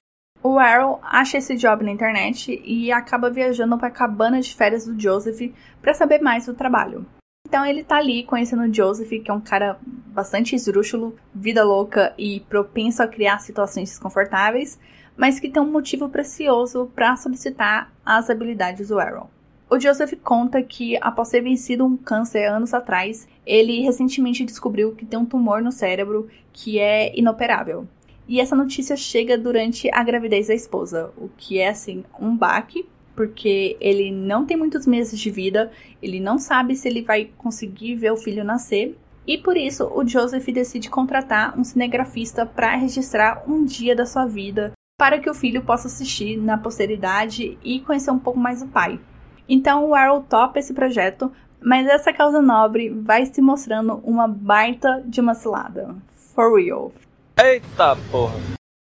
O 0.49 0.57
Arrow 0.57 1.01
acha 1.03 1.39
esse 1.39 1.57
job 1.57 1.83
na 1.83 1.91
internet 1.91 2.61
e 2.63 2.89
acaba 2.89 3.29
viajando 3.29 3.77
para 3.77 3.89
a 3.89 3.91
cabana 3.91 4.39
de 4.39 4.55
férias 4.55 4.85
do 4.85 4.97
Joseph 4.97 5.53
para 5.81 5.93
saber 5.93 6.21
mais 6.21 6.45
do 6.45 6.53
trabalho. 6.53 7.05
Então 7.45 7.65
ele 7.65 7.83
tá 7.83 7.97
ali 7.97 8.23
conhecendo 8.23 8.63
o 8.63 8.73
Joseph, 8.73 9.09
que 9.09 9.29
é 9.29 9.33
um 9.33 9.41
cara 9.41 9.77
bastante 9.83 10.55
esdrúxulo, 10.55 11.17
vida 11.35 11.65
louca 11.65 12.13
e 12.17 12.39
propenso 12.39 13.03
a 13.03 13.09
criar 13.09 13.39
situações 13.39 13.89
desconfortáveis, 13.89 14.79
mas 15.17 15.37
que 15.37 15.49
tem 15.49 15.61
um 15.61 15.69
motivo 15.69 16.07
precioso 16.07 16.89
para 16.95 17.17
solicitar 17.17 17.91
as 18.05 18.29
habilidades 18.29 18.87
do 18.87 19.01
Arrow. 19.01 19.29
O 19.69 19.77
Joseph 19.77 20.13
conta 20.23 20.63
que, 20.63 20.97
após 21.01 21.29
ter 21.29 21.41
vencido 21.41 21.85
um 21.85 21.97
câncer 21.97 22.45
anos 22.45 22.73
atrás, 22.73 23.27
ele 23.45 23.81
recentemente 23.81 24.45
descobriu 24.45 24.95
que 24.95 25.05
tem 25.05 25.19
um 25.19 25.25
tumor 25.25 25.61
no 25.61 25.73
cérebro 25.73 26.29
que 26.53 26.79
é 26.79 27.13
inoperável. 27.19 27.85
E 28.27 28.41
essa 28.41 28.55
notícia 28.55 28.97
chega 28.97 29.37
durante 29.37 29.89
a 29.93 30.03
gravidez 30.03 30.47
da 30.47 30.53
esposa, 30.53 31.11
o 31.17 31.29
que 31.37 31.59
é 31.59 31.69
assim 31.69 32.03
um 32.19 32.35
baque, 32.35 32.85
porque 33.15 33.77
ele 33.79 34.11
não 34.11 34.45
tem 34.45 34.57
muitos 34.57 34.85
meses 34.85 35.19
de 35.19 35.31
vida, 35.31 35.71
ele 36.01 36.19
não 36.19 36.37
sabe 36.37 36.75
se 36.75 36.87
ele 36.87 37.01
vai 37.01 37.31
conseguir 37.37 37.95
ver 37.95 38.11
o 38.11 38.17
filho 38.17 38.43
nascer. 38.43 38.97
E 39.25 39.37
por 39.37 39.57
isso 39.57 39.85
o 39.93 40.07
Joseph 40.07 40.45
decide 40.47 40.89
contratar 40.89 41.57
um 41.57 41.63
cinegrafista 41.63 42.45
para 42.45 42.75
registrar 42.75 43.43
um 43.47 43.63
dia 43.63 43.95
da 43.95 44.05
sua 44.05 44.25
vida, 44.25 44.73
para 44.99 45.19
que 45.19 45.29
o 45.29 45.33
filho 45.33 45.63
possa 45.63 45.87
assistir 45.87 46.37
na 46.37 46.57
posteridade 46.57 47.57
e 47.63 47.79
conhecer 47.79 48.11
um 48.11 48.19
pouco 48.19 48.39
mais 48.39 48.61
o 48.61 48.67
pai. 48.67 48.99
Então 49.47 49.85
o 49.85 49.95
Arrow 49.95 50.21
topa 50.21 50.59
esse 50.59 50.73
projeto, 50.73 51.31
mas 51.61 51.87
essa 51.87 52.13
causa 52.13 52.41
nobre 52.41 52.89
vai 52.89 53.25
se 53.25 53.41
mostrando 53.41 53.95
uma 54.03 54.27
baita 54.27 55.01
de 55.05 55.21
uma 55.21 55.33
cilada. 55.33 55.95
For 56.35 56.55
real. 56.55 56.91
Eita 57.39 57.95
porra! 58.09 58.33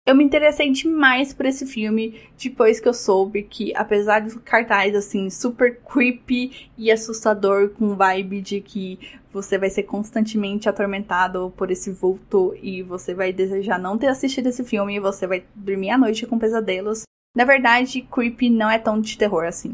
Eu 0.07 0.15
me 0.15 0.23
interessei 0.23 0.71
demais 0.71 1.35
por 1.35 1.47
esse 1.47 1.67
filme 1.67 2.21
depois 2.41 2.79
que 2.79 2.89
eu 2.89 2.95
soube 2.95 3.43
que, 3.43 3.75
apesar 3.75 4.21
do 4.21 4.39
cartaz 4.39 4.95
assim 4.95 5.29
super 5.29 5.81
creepy 5.81 6.71
e 6.79 6.93
assustador, 6.93 7.71
com 7.71 7.97
vibe 7.97 8.41
de 8.41 8.61
que 8.61 9.01
você 9.33 9.59
vai 9.59 9.69
ser 9.69 9.83
constantemente 9.83 10.69
atormentado 10.69 11.53
por 11.57 11.73
esse 11.73 11.91
vulto 11.91 12.57
e 12.63 12.85
você 12.85 13.13
vai 13.15 13.33
desejar 13.33 13.81
não 13.81 13.99
ter 13.99 14.07
assistido 14.07 14.47
esse 14.47 14.63
filme 14.63 14.95
e 14.95 15.01
você 15.01 15.27
vai 15.27 15.45
dormir 15.53 15.91
à 15.91 15.99
noite 15.99 16.25
com 16.25 16.39
pesadelos. 16.39 17.03
Na 17.35 17.45
verdade, 17.45 18.03
Creepy 18.03 18.49
não 18.49 18.71
é 18.71 18.79
tão 18.79 19.01
de 19.01 19.19
terror 19.19 19.45
assim. 19.45 19.73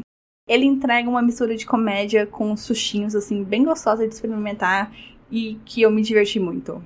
Ele 0.49 0.65
entrega 0.65 1.07
uma 1.07 1.21
mistura 1.21 1.55
de 1.55 1.67
comédia 1.67 2.25
com 2.25 2.57
sushinhos 2.57 3.13
assim 3.13 3.43
bem 3.43 3.63
gostosa 3.63 4.07
de 4.07 4.15
experimentar 4.15 4.91
e 5.29 5.59
que 5.63 5.83
eu 5.83 5.91
me 5.91 6.01
diverti 6.01 6.39
muito. 6.39 6.83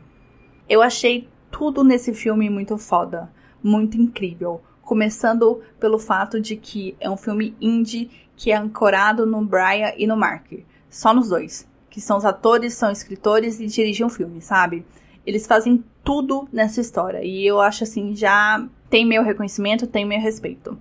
Eu 0.67 0.81
achei 0.81 1.29
tudo 1.51 1.83
nesse 1.83 2.13
filme 2.13 2.49
muito 2.49 2.77
foda 2.77 3.29
muito 3.63 3.97
incrível. 3.97 4.61
Começando 4.81 5.61
pelo 5.79 5.99
fato 5.99 6.39
de 6.39 6.55
que 6.55 6.95
é 6.99 7.09
um 7.09 7.17
filme 7.17 7.55
indie 7.59 8.09
que 8.35 8.51
é 8.51 8.55
ancorado 8.55 9.25
no 9.25 9.43
Brian 9.43 9.93
e 9.97 10.07
no 10.07 10.15
Mark. 10.15 10.45
Só 10.89 11.13
nos 11.13 11.29
dois. 11.29 11.67
Que 11.89 11.99
são 11.99 12.17
os 12.17 12.25
atores, 12.25 12.73
são 12.73 12.91
escritores 12.91 13.59
e 13.59 13.67
dirigem 13.67 14.05
o 14.05 14.07
um 14.07 14.09
filme, 14.11 14.41
sabe? 14.41 14.85
Eles 15.25 15.45
fazem 15.45 15.83
tudo 16.03 16.47
nessa 16.53 16.79
história. 16.79 17.23
E 17.23 17.45
eu 17.45 17.59
acho 17.59 17.83
assim, 17.83 18.15
já 18.15 18.65
tem 18.89 19.05
meu 19.05 19.23
reconhecimento, 19.23 19.87
tem 19.87 20.05
meu 20.05 20.19
respeito. 20.19 20.77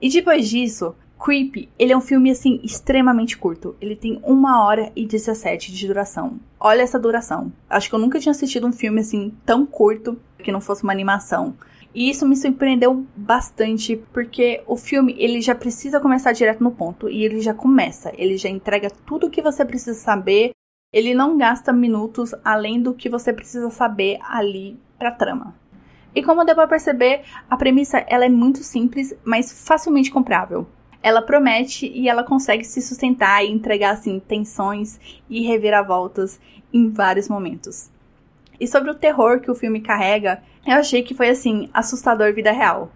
E 0.00 0.08
depois 0.08 0.48
disso, 0.48 0.94
Creepy, 1.22 1.68
ele 1.78 1.92
é 1.92 1.96
um 1.96 2.00
filme 2.00 2.30
assim 2.30 2.58
extremamente 2.64 3.36
curto. 3.36 3.76
Ele 3.78 3.94
tem 3.94 4.18
uma 4.24 4.64
hora 4.64 4.90
e 4.96 5.04
17 5.04 5.70
de 5.70 5.86
duração. 5.86 6.40
Olha 6.58 6.80
essa 6.80 6.98
duração. 6.98 7.52
Acho 7.68 7.90
que 7.90 7.94
eu 7.94 7.98
nunca 7.98 8.18
tinha 8.18 8.30
assistido 8.30 8.66
um 8.66 8.72
filme 8.72 9.00
assim 9.00 9.34
tão 9.44 9.66
curto 9.66 10.18
que 10.38 10.50
não 10.50 10.62
fosse 10.62 10.82
uma 10.82 10.92
animação. 10.92 11.54
E 11.94 12.08
isso 12.08 12.26
me 12.26 12.36
surpreendeu 12.36 13.04
bastante, 13.14 13.96
porque 14.14 14.62
o 14.66 14.76
filme 14.76 15.14
ele 15.18 15.42
já 15.42 15.54
precisa 15.54 16.00
começar 16.00 16.32
direto 16.32 16.64
no 16.64 16.70
ponto 16.70 17.06
e 17.08 17.22
ele 17.22 17.40
já 17.40 17.52
começa, 17.52 18.12
ele 18.16 18.38
já 18.38 18.48
entrega 18.48 18.88
tudo 19.04 19.26
o 19.26 19.30
que 19.30 19.42
você 19.42 19.62
precisa 19.62 19.98
saber. 19.98 20.52
Ele 20.90 21.12
não 21.12 21.36
gasta 21.36 21.72
minutos 21.72 22.34
além 22.42 22.80
do 22.80 22.94
que 22.94 23.10
você 23.10 23.30
precisa 23.32 23.68
saber 23.70 24.18
ali 24.22 24.78
para 24.98 25.10
trama. 25.10 25.54
E 26.14 26.22
como 26.22 26.44
deu 26.44 26.54
para 26.54 26.66
perceber, 26.66 27.22
a 27.48 27.56
premissa 27.56 27.98
ela 28.08 28.24
é 28.24 28.28
muito 28.28 28.64
simples, 28.64 29.14
mas 29.22 29.66
facilmente 29.66 30.10
comprável. 30.10 30.66
Ela 31.02 31.22
promete 31.22 31.86
e 31.86 32.08
ela 32.08 32.22
consegue 32.22 32.64
se 32.64 32.82
sustentar 32.82 33.44
e 33.44 33.50
entregar 33.50 33.92
assim 33.92 34.20
tensões 34.20 35.00
e 35.28 35.42
reviravoltas 35.42 36.40
em 36.72 36.90
vários 36.90 37.28
momentos. 37.28 37.90
E 38.60 38.68
sobre 38.68 38.90
o 38.90 38.94
terror 38.94 39.40
que 39.40 39.50
o 39.50 39.54
filme 39.54 39.80
carrega, 39.80 40.42
eu 40.66 40.74
achei 40.74 41.02
que 41.02 41.14
foi 41.14 41.30
assim, 41.30 41.70
assustador 41.72 42.34
vida 42.34 42.52
real. 42.52 42.90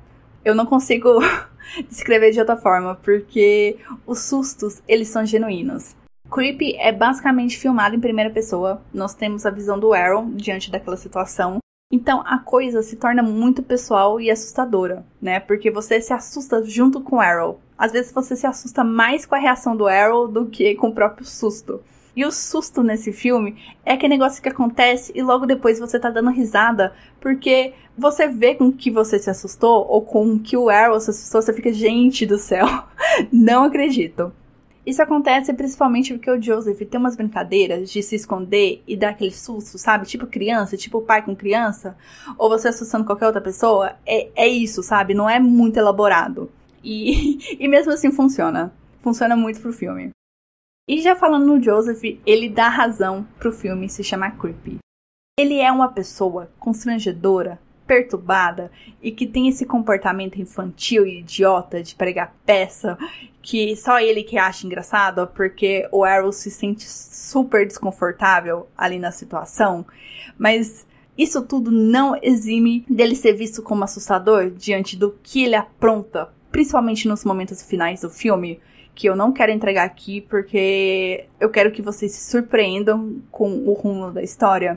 Eu 0.45 0.55
não 0.55 0.67
consigo 0.67 1.09
descrever 1.89 2.33
de 2.33 2.41
outra 2.41 2.57
forma, 2.57 2.95
porque 2.97 3.79
os 4.07 4.21
sustos, 4.21 4.83
eles 4.87 5.09
são 5.09 5.25
genuínos. 5.25 5.97
Creepy 6.31 6.77
é 6.77 6.93
basicamente 6.93 7.59
filmado 7.59 7.97
em 7.97 8.01
primeira 8.01 8.31
pessoa. 8.31 8.83
Nós 8.93 9.15
temos 9.15 9.47
a 9.47 9.51
visão 9.51 9.79
do 9.79 9.95
Aaron 9.95 10.31
diante 10.33 10.71
daquela 10.71 10.97
situação. 10.97 11.59
Então 11.95 12.25
a 12.27 12.41
coisa 12.41 12.83
se 12.83 12.97
torna 12.97 13.23
muito 13.23 13.63
pessoal 13.63 14.21
e 14.21 14.29
assustadora, 14.29 15.07
né? 15.23 15.39
Porque 15.39 15.71
você 15.71 16.01
se 16.01 16.13
assusta 16.13 16.61
junto 16.65 17.01
com 17.01 17.17
o 17.17 17.21
Arrow. 17.21 17.61
Às 17.79 17.93
vezes 17.93 18.11
você 18.11 18.35
se 18.35 18.49
assusta 18.49 18.83
mais 18.83 19.25
com 19.25 19.37
a 19.37 19.39
reação 19.39 19.77
do 19.77 19.87
Arrow 19.87 20.27
do 20.27 20.47
que 20.47 20.75
com 20.75 20.89
o 20.89 20.93
próprio 20.93 21.25
susto. 21.25 21.81
E 22.17 22.25
o 22.25 22.33
susto 22.33 22.83
nesse 22.83 23.13
filme 23.13 23.57
é 23.87 23.93
aquele 23.93 24.15
negócio 24.15 24.43
que 24.43 24.49
acontece 24.49 25.13
e 25.15 25.23
logo 25.23 25.47
depois 25.47 25.79
você 25.79 25.97
tá 25.97 26.11
dando 26.11 26.31
risada, 26.31 26.93
porque 27.21 27.75
você 27.97 28.27
vê 28.27 28.57
com 28.57 28.73
que 28.73 28.91
você 28.91 29.17
se 29.17 29.31
assustou 29.31 29.87
ou 29.89 30.03
com 30.03 30.37
que 30.37 30.57
o 30.57 30.69
Arrow 30.69 30.99
se 30.99 31.11
assustou, 31.11 31.43
você 31.43 31.53
fica, 31.53 31.73
gente 31.73 32.27
do 32.27 32.39
céu, 32.39 32.67
não 33.33 33.63
acredito. 33.63 34.33
Isso 34.87 35.03
acontece 35.03 35.53
principalmente 35.55 36.13
porque 36.13 36.31
o 36.31 36.41
Joseph 36.41 36.79
tem 36.79 37.01
umas 37.01 37.17
brincadeiras 37.17 37.91
de 37.91 38.03
se 38.03 38.17
esconder 38.17 38.83
e 38.87 38.97
dar 38.97 39.11
aquele 39.11 39.33
susto, 39.33 39.79
sabe? 39.79 40.07
Tipo 40.07 40.27
criança, 40.27 40.77
tipo 40.77 41.01
pai 41.01 41.25
com 41.25 41.35
criança, 41.35 41.97
ou 42.37 42.51
você 42.51 42.69
assustando 42.69 43.05
qualquer 43.05 43.27
outra 43.27 43.41
pessoa. 43.41 43.97
É, 44.07 44.29
é 44.35 44.47
isso, 44.47 44.83
sabe? 44.83 45.15
Não 45.15 45.29
é 45.29 45.41
muito 45.41 45.79
elaborado. 45.79 46.51
E, 46.83 47.39
e 47.59 47.67
mesmo 47.67 47.93
assim 47.93 48.13
funciona. 48.13 48.73
Funciona 49.01 49.35
muito 49.35 49.61
pro 49.61 49.73
filme. 49.73 50.11
E 50.87 51.01
já 51.01 51.17
falando 51.17 51.47
no 51.47 51.63
Joseph, 51.63 52.03
ele 52.27 52.51
dá 52.51 52.69
razão 52.69 53.27
pro 53.39 53.53
filme 53.53 53.89
se 53.89 54.05
chamar 54.05 54.37
Creepy. 54.39 54.79
Ele 55.39 55.59
é 55.59 55.73
uma 55.73 55.89
pessoa 55.89 56.51
constrangedora, 56.59 57.59
perturbada 57.87 58.71
e 59.03 59.11
que 59.11 59.27
tem 59.27 59.49
esse 59.49 59.65
comportamento 59.65 60.41
infantil 60.41 61.07
e 61.07 61.21
idiota 61.21 61.83
de 61.83 61.95
pregar 61.95 62.35
peça 62.45 62.99
que 63.45 63.77
só 63.77 64.01
ele 64.01 64.23
que 64.23 64.39
acha 64.39 64.67
engraçado 64.67 65.27
porque 65.29 65.87
o 65.93 66.03
Arrow 66.03 66.33
se 66.33 66.51
sente 66.51 66.89
super 66.89 67.67
desconfortável 67.67 68.67
ali 68.77 68.99
na 68.99 69.13
situação, 69.13 69.85
mas 70.39 70.87
isso 71.17 71.43
tudo 71.43 71.71
não 71.71 72.19
exime 72.23 72.85
dele 72.89 73.15
ser 73.15 73.35
visto 73.35 73.63
como 73.63 73.85
assustador 73.85 74.51
diante 74.51 74.97
do 74.97 75.15
que 75.23 75.45
ele 75.45 75.55
apronta, 75.55 76.31
principalmente 76.51 77.07
nos 77.07 77.25
momentos 77.25 77.63
finais 77.63 78.01
do 78.01 78.09
filme, 78.09 78.61
que 78.95 79.09
eu 79.09 79.15
não 79.15 79.33
quero 79.33 79.53
entregar 79.53 79.85
aqui 79.85 80.23
porque 80.23 81.27
eu 81.39 81.51
quero 81.51 81.71
que 81.71 81.83
vocês 81.83 82.13
se 82.13 82.31
surpreendam 82.31 83.23
com 83.31 83.51
o 83.67 83.73
rumo 83.75 84.11
da 84.11 84.23
história. 84.23 84.75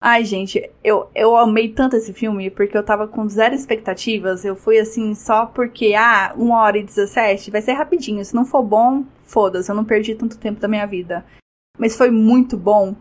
Ai, 0.00 0.24
gente, 0.24 0.70
eu, 0.82 1.10
eu 1.12 1.36
amei 1.36 1.70
tanto 1.70 1.96
esse 1.96 2.12
filme 2.12 2.50
porque 2.50 2.78
eu 2.78 2.84
tava 2.84 3.08
com 3.08 3.28
zero 3.28 3.54
expectativas. 3.54 4.44
Eu 4.44 4.54
fui 4.54 4.78
assim 4.78 5.14
só 5.14 5.46
porque, 5.46 5.94
ah, 5.94 6.32
1 6.36 6.50
hora 6.50 6.78
e 6.78 6.84
17 6.84 7.50
vai 7.50 7.60
ser 7.60 7.72
rapidinho. 7.72 8.24
Se 8.24 8.34
não 8.34 8.44
for 8.44 8.62
bom, 8.62 9.04
foda-se, 9.26 9.70
eu 9.70 9.74
não 9.74 9.84
perdi 9.84 10.14
tanto 10.14 10.38
tempo 10.38 10.60
da 10.60 10.68
minha 10.68 10.86
vida. 10.86 11.24
Mas 11.76 11.96
foi 11.96 12.10
muito 12.10 12.56
bom. 12.56 12.94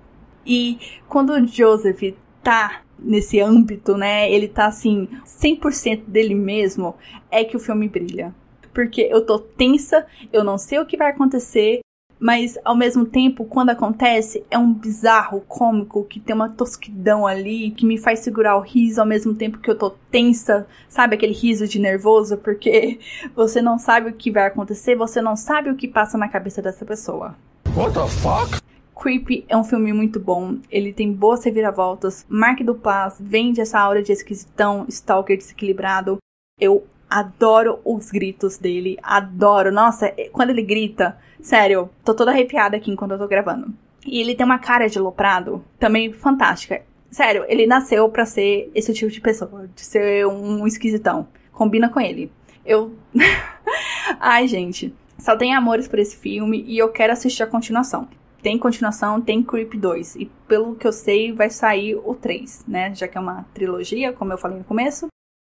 E 0.45 0.79
quando 1.07 1.33
o 1.33 1.47
Joseph 1.47 2.15
tá 2.43 2.81
nesse 2.97 3.39
âmbito, 3.39 3.95
né, 3.95 4.31
ele 4.31 4.47
tá 4.47 4.67
assim, 4.67 5.07
100% 5.23 6.05
dele 6.07 6.33
mesmo, 6.33 6.95
é 7.29 7.43
que 7.43 7.55
o 7.55 7.60
filme 7.60 7.88
brilha 7.88 8.33
porque 8.77 9.10
eu 9.10 9.25
tô 9.25 9.39
tensa, 9.39 10.05
eu 10.31 10.43
não 10.43 10.55
sei 10.55 10.77
o 10.77 10.86
que 10.86 10.95
vai 10.95 11.10
acontecer, 11.10 11.79
mas 12.19 12.58
ao 12.65 12.75
mesmo 12.75 13.06
tempo, 13.06 13.45
quando 13.45 13.69
acontece, 13.69 14.43
é 14.49 14.58
um 14.58 14.73
bizarro 14.73 15.41
cômico 15.41 16.03
que 16.03 16.19
tem 16.19 16.36
uma 16.36 16.49
tosquidão 16.49 17.27
ali 17.27 17.71
que 17.71 17.86
me 17.86 17.97
faz 17.97 18.19
segurar 18.19 18.58
o 18.58 18.62
riso 18.62 18.99
ao 18.99 19.08
mesmo 19.08 19.36
tempo 19.36 19.60
que 19.60 19.69
eu 19.69 19.77
tô 19.77 19.91
tensa, 20.12 20.67
sabe 20.89 21.15
aquele 21.15 21.34
riso 21.34 21.67
de 21.67 21.80
nervoso, 21.80 22.38
porque 22.38 22.99
você 23.36 23.62
não 23.62 23.77
sabe 23.77 24.10
o 24.10 24.13
que 24.13 24.32
vai 24.32 24.47
acontecer, 24.47 24.95
você 24.95 25.21
não 25.21 25.36
sabe 25.36 25.69
o 25.69 25.75
que 25.75 25.88
passa 25.88 26.17
na 26.17 26.27
cabeça 26.27 26.62
dessa 26.62 26.86
pessoa. 26.86 27.36
What 27.75 27.93
the 27.93 28.08
fuck? 28.08 28.62
Creepy 28.99 29.45
é 29.47 29.56
um 29.56 29.63
filme 29.63 29.93
muito 29.93 30.19
bom, 30.19 30.58
ele 30.71 30.91
tem 30.91 31.13
boas 31.13 31.45
reviravoltas. 31.45 32.25
Mark 32.27 32.62
Duplass 32.63 33.17
vende 33.19 33.62
essa 33.62 33.80
aura 33.80 34.01
de 34.01 34.12
esquisitão, 34.12 34.86
stalker 34.89 35.38
desequilibrado. 35.38 36.17
Eu 36.60 36.84
Adoro 37.10 37.80
os 37.86 38.12
gritos 38.12 38.58
dele, 38.58 38.98
adoro. 39.02 39.72
Nossa, 39.72 40.08
é, 40.17 40.30
quando 40.30 40.50
ele 40.50 40.62
grita, 40.62 41.17
sério, 41.41 41.89
tô 42.04 42.13
toda 42.13 42.32
arrepiada 42.32 42.78
aqui 42.78 42.91
enquanto 42.91 43.12
eu 43.12 43.20
tô 43.20 43.28
gravando. 43.28 43.74
E 44.06 44.20
ele 44.20 44.36
tem 44.36 44.46
uma 44.46 44.60
cara 44.60 44.88
de 44.88 45.00
loprado 45.00 45.63
também 45.80 46.12
fantástica. 46.12 46.82
Sério, 47.10 47.46
ele 47.48 47.65
nasceu 47.65 48.10
para 48.10 48.26
ser 48.26 48.70
esse 48.76 48.93
tipo 48.93 49.12
de 49.12 49.22
pessoa, 49.22 49.70
de 49.74 49.82
ser 49.82 50.28
um 50.28 50.67
esquisitão. 50.67 51.28
Combina 51.52 51.89
com 51.89 52.00
ele. 52.00 52.32
Eu. 52.65 52.93
Ai, 54.20 54.48
gente. 54.48 54.93
Só 55.17 55.36
tenho 55.36 55.58
amores 55.58 55.88
por 55.88 56.00
esse 56.00 56.15
filme 56.15 56.63
e 56.67 56.78
eu 56.78 56.89
quero 56.89 57.13
assistir 57.13 57.43
a 57.43 57.48
continuação. 57.48 58.08
Tem 58.41 58.58
continuação, 58.58 59.20
tem 59.20 59.43
Creep 59.43 59.74
2. 59.74 60.15
E 60.17 60.32
pelo 60.48 60.76
que 60.76 60.86
eu 60.86 60.91
sei, 60.91 61.34
vai 61.34 61.50
sair 61.50 61.96
o 61.96 62.13
3, 62.13 62.65
né? 62.67 62.93
Já 62.93 63.08
que 63.08 63.17
é 63.17 63.22
uma 63.22 63.46
trilogia, 63.54 64.13
como 64.13 64.32
eu 64.32 64.38
falei 64.38 64.60
no 64.60 64.63
começo. 64.63 65.08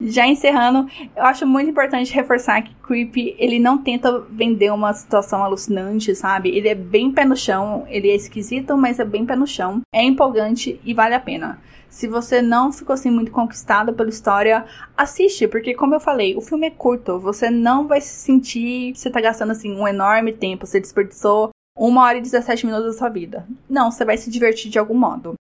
Já 0.02 0.26
encerrando, 0.26 0.90
eu 1.14 1.24
acho 1.24 1.46
muito 1.46 1.70
importante 1.70 2.14
reforçar 2.14 2.62
que 2.62 2.74
Creepy, 2.76 3.36
ele 3.38 3.60
não 3.60 3.78
tenta 3.78 4.22
vender 4.30 4.72
uma 4.72 4.94
situação 4.94 5.44
alucinante, 5.44 6.16
sabe? 6.16 6.50
Ele 6.50 6.70
é 6.70 6.76
bem 6.76 7.12
pé 7.12 7.26
no 7.26 7.36
chão, 7.36 7.86
ele 7.90 8.10
é 8.10 8.16
esquisito, 8.16 8.78
mas 8.78 8.98
é 8.98 9.04
bem 9.04 9.26
pé 9.26 9.36
no 9.36 9.46
chão. 9.46 9.82
É 9.94 10.02
empolgante 10.02 10.80
e 10.86 10.94
vale 10.94 11.16
a 11.16 11.20
pena. 11.20 11.60
Se 11.90 12.08
você 12.08 12.42
não 12.42 12.72
ficou 12.72 12.94
assim 12.94 13.12
muito 13.12 13.32
conquistado 13.32 13.92
pela 13.94 14.10
história, 14.10 14.66
assiste, 14.96 15.50
porque 15.50 15.74
como 15.74 15.96
eu 15.96 16.00
falei, 16.00 16.34
o 16.34 16.42
filme 16.42 16.68
é 16.68 16.72
curto, 16.72 17.20
você 17.20 17.50
não 17.50 17.86
vai 17.86 18.00
se 18.00 18.16
sentir 18.16 18.94
que 18.94 19.00
você 19.00 19.10
tá 19.10 19.20
gastando 19.20 19.52
assim 19.52 19.76
um 19.76 19.86
enorme 19.86 20.32
tempo, 20.32 20.66
você 20.66 20.80
desperdiçou 20.80 21.50
uma 21.78 22.04
hora 22.04 22.20
e 22.20 22.22
17 22.22 22.66
minutos 22.66 22.94
da 22.94 22.98
sua 22.98 23.10
vida. 23.10 23.46
Não, 23.70 23.92
você 23.92 24.06
vai 24.06 24.18
se 24.18 24.30
divertir 24.30 24.72
de 24.72 24.80
algum 24.80 24.98
modo. 24.98 25.34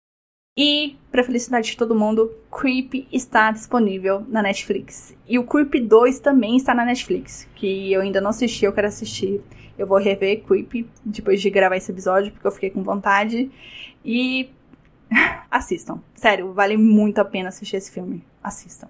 E, 0.61 0.97
pra 1.13 1.23
felicidade 1.23 1.71
de 1.71 1.77
todo 1.77 1.95
mundo, 1.95 2.35
Creep 2.51 3.07
está 3.13 3.53
disponível 3.53 4.27
na 4.27 4.43
Netflix. 4.43 5.15
E 5.25 5.39
o 5.39 5.45
Creep 5.45 5.87
2 5.87 6.19
também 6.19 6.57
está 6.57 6.75
na 6.75 6.85
Netflix, 6.85 7.47
que 7.55 7.93
eu 7.93 8.01
ainda 8.01 8.21
não 8.21 8.31
assisti, 8.31 8.65
eu 8.65 8.73
quero 8.73 8.89
assistir. 8.89 9.41
Eu 9.79 9.87
vou 9.87 9.99
rever 9.99 10.43
Creep 10.43 10.89
depois 11.05 11.41
de 11.41 11.49
gravar 11.49 11.77
esse 11.77 11.93
episódio, 11.93 12.33
porque 12.33 12.45
eu 12.45 12.51
fiquei 12.51 12.71
com 12.71 12.83
vontade. 12.83 13.49
E 14.05 14.51
assistam. 15.49 16.03
Sério, 16.17 16.53
vale 16.53 16.77
muito 16.77 17.21
a 17.21 17.25
pena 17.25 17.51
assistir 17.51 17.77
esse 17.77 17.93
filme. 17.93 18.25
Assistam. 18.43 18.89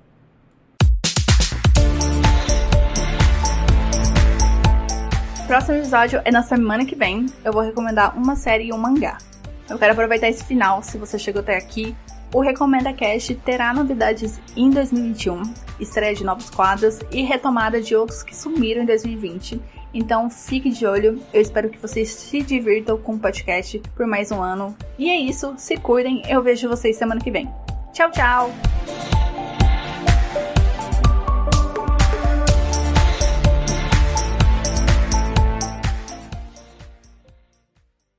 O 5.42 5.46
próximo 5.46 5.76
episódio 5.76 6.22
é 6.24 6.31
na 6.31 6.42
semana 6.42 6.87
que 6.87 6.96
vem. 6.96 7.26
Eu 7.44 7.52
vou 7.52 7.61
recomendar 7.61 8.16
uma 8.16 8.37
série 8.37 8.68
e 8.68 8.72
um 8.72 8.78
mangá. 8.78 9.18
Eu 9.68 9.78
quero 9.78 9.92
aproveitar 9.92 10.28
esse 10.28 10.44
final, 10.44 10.83
se 10.83 10.96
você 10.96 11.18
chegou 11.18 11.40
até 11.40 11.57
aqui. 11.57 11.94
O 12.33 12.40
Recomenda 12.40 12.92
Cast 12.92 13.35
terá 13.37 13.72
novidades 13.72 14.38
em 14.54 14.68
2021, 14.70 15.42
estreia 15.81 16.14
de 16.14 16.24
novos 16.24 16.50
quadros 16.50 16.98
e 17.11 17.22
retomada 17.22 17.81
de 17.81 17.96
outros 17.96 18.22
que 18.22 18.37
sumiram 18.37 18.83
em 18.83 18.87
2020. 18.87 19.61
Então 19.94 20.28
fique 20.28 20.68
de 20.68 20.87
olho, 20.87 21.22
eu 21.33 21.40
espero 21.40 21.70
que 21.70 21.78
vocês 21.78 22.11
se 22.11 22.42
divirtam 22.42 22.98
com 22.98 23.14
o 23.14 23.18
podcast 23.18 23.81
por 23.96 24.07
mais 24.07 24.31
um 24.31 24.42
ano. 24.42 24.76
E 24.98 25.09
é 25.09 25.16
isso, 25.16 25.54
se 25.57 25.78
cuidem, 25.78 26.22
eu 26.28 26.42
vejo 26.42 26.68
vocês 26.68 26.96
semana 26.96 27.20
que 27.20 27.31
vem. 27.31 27.48
Tchau, 27.92 28.11
tchau! 28.11 29.17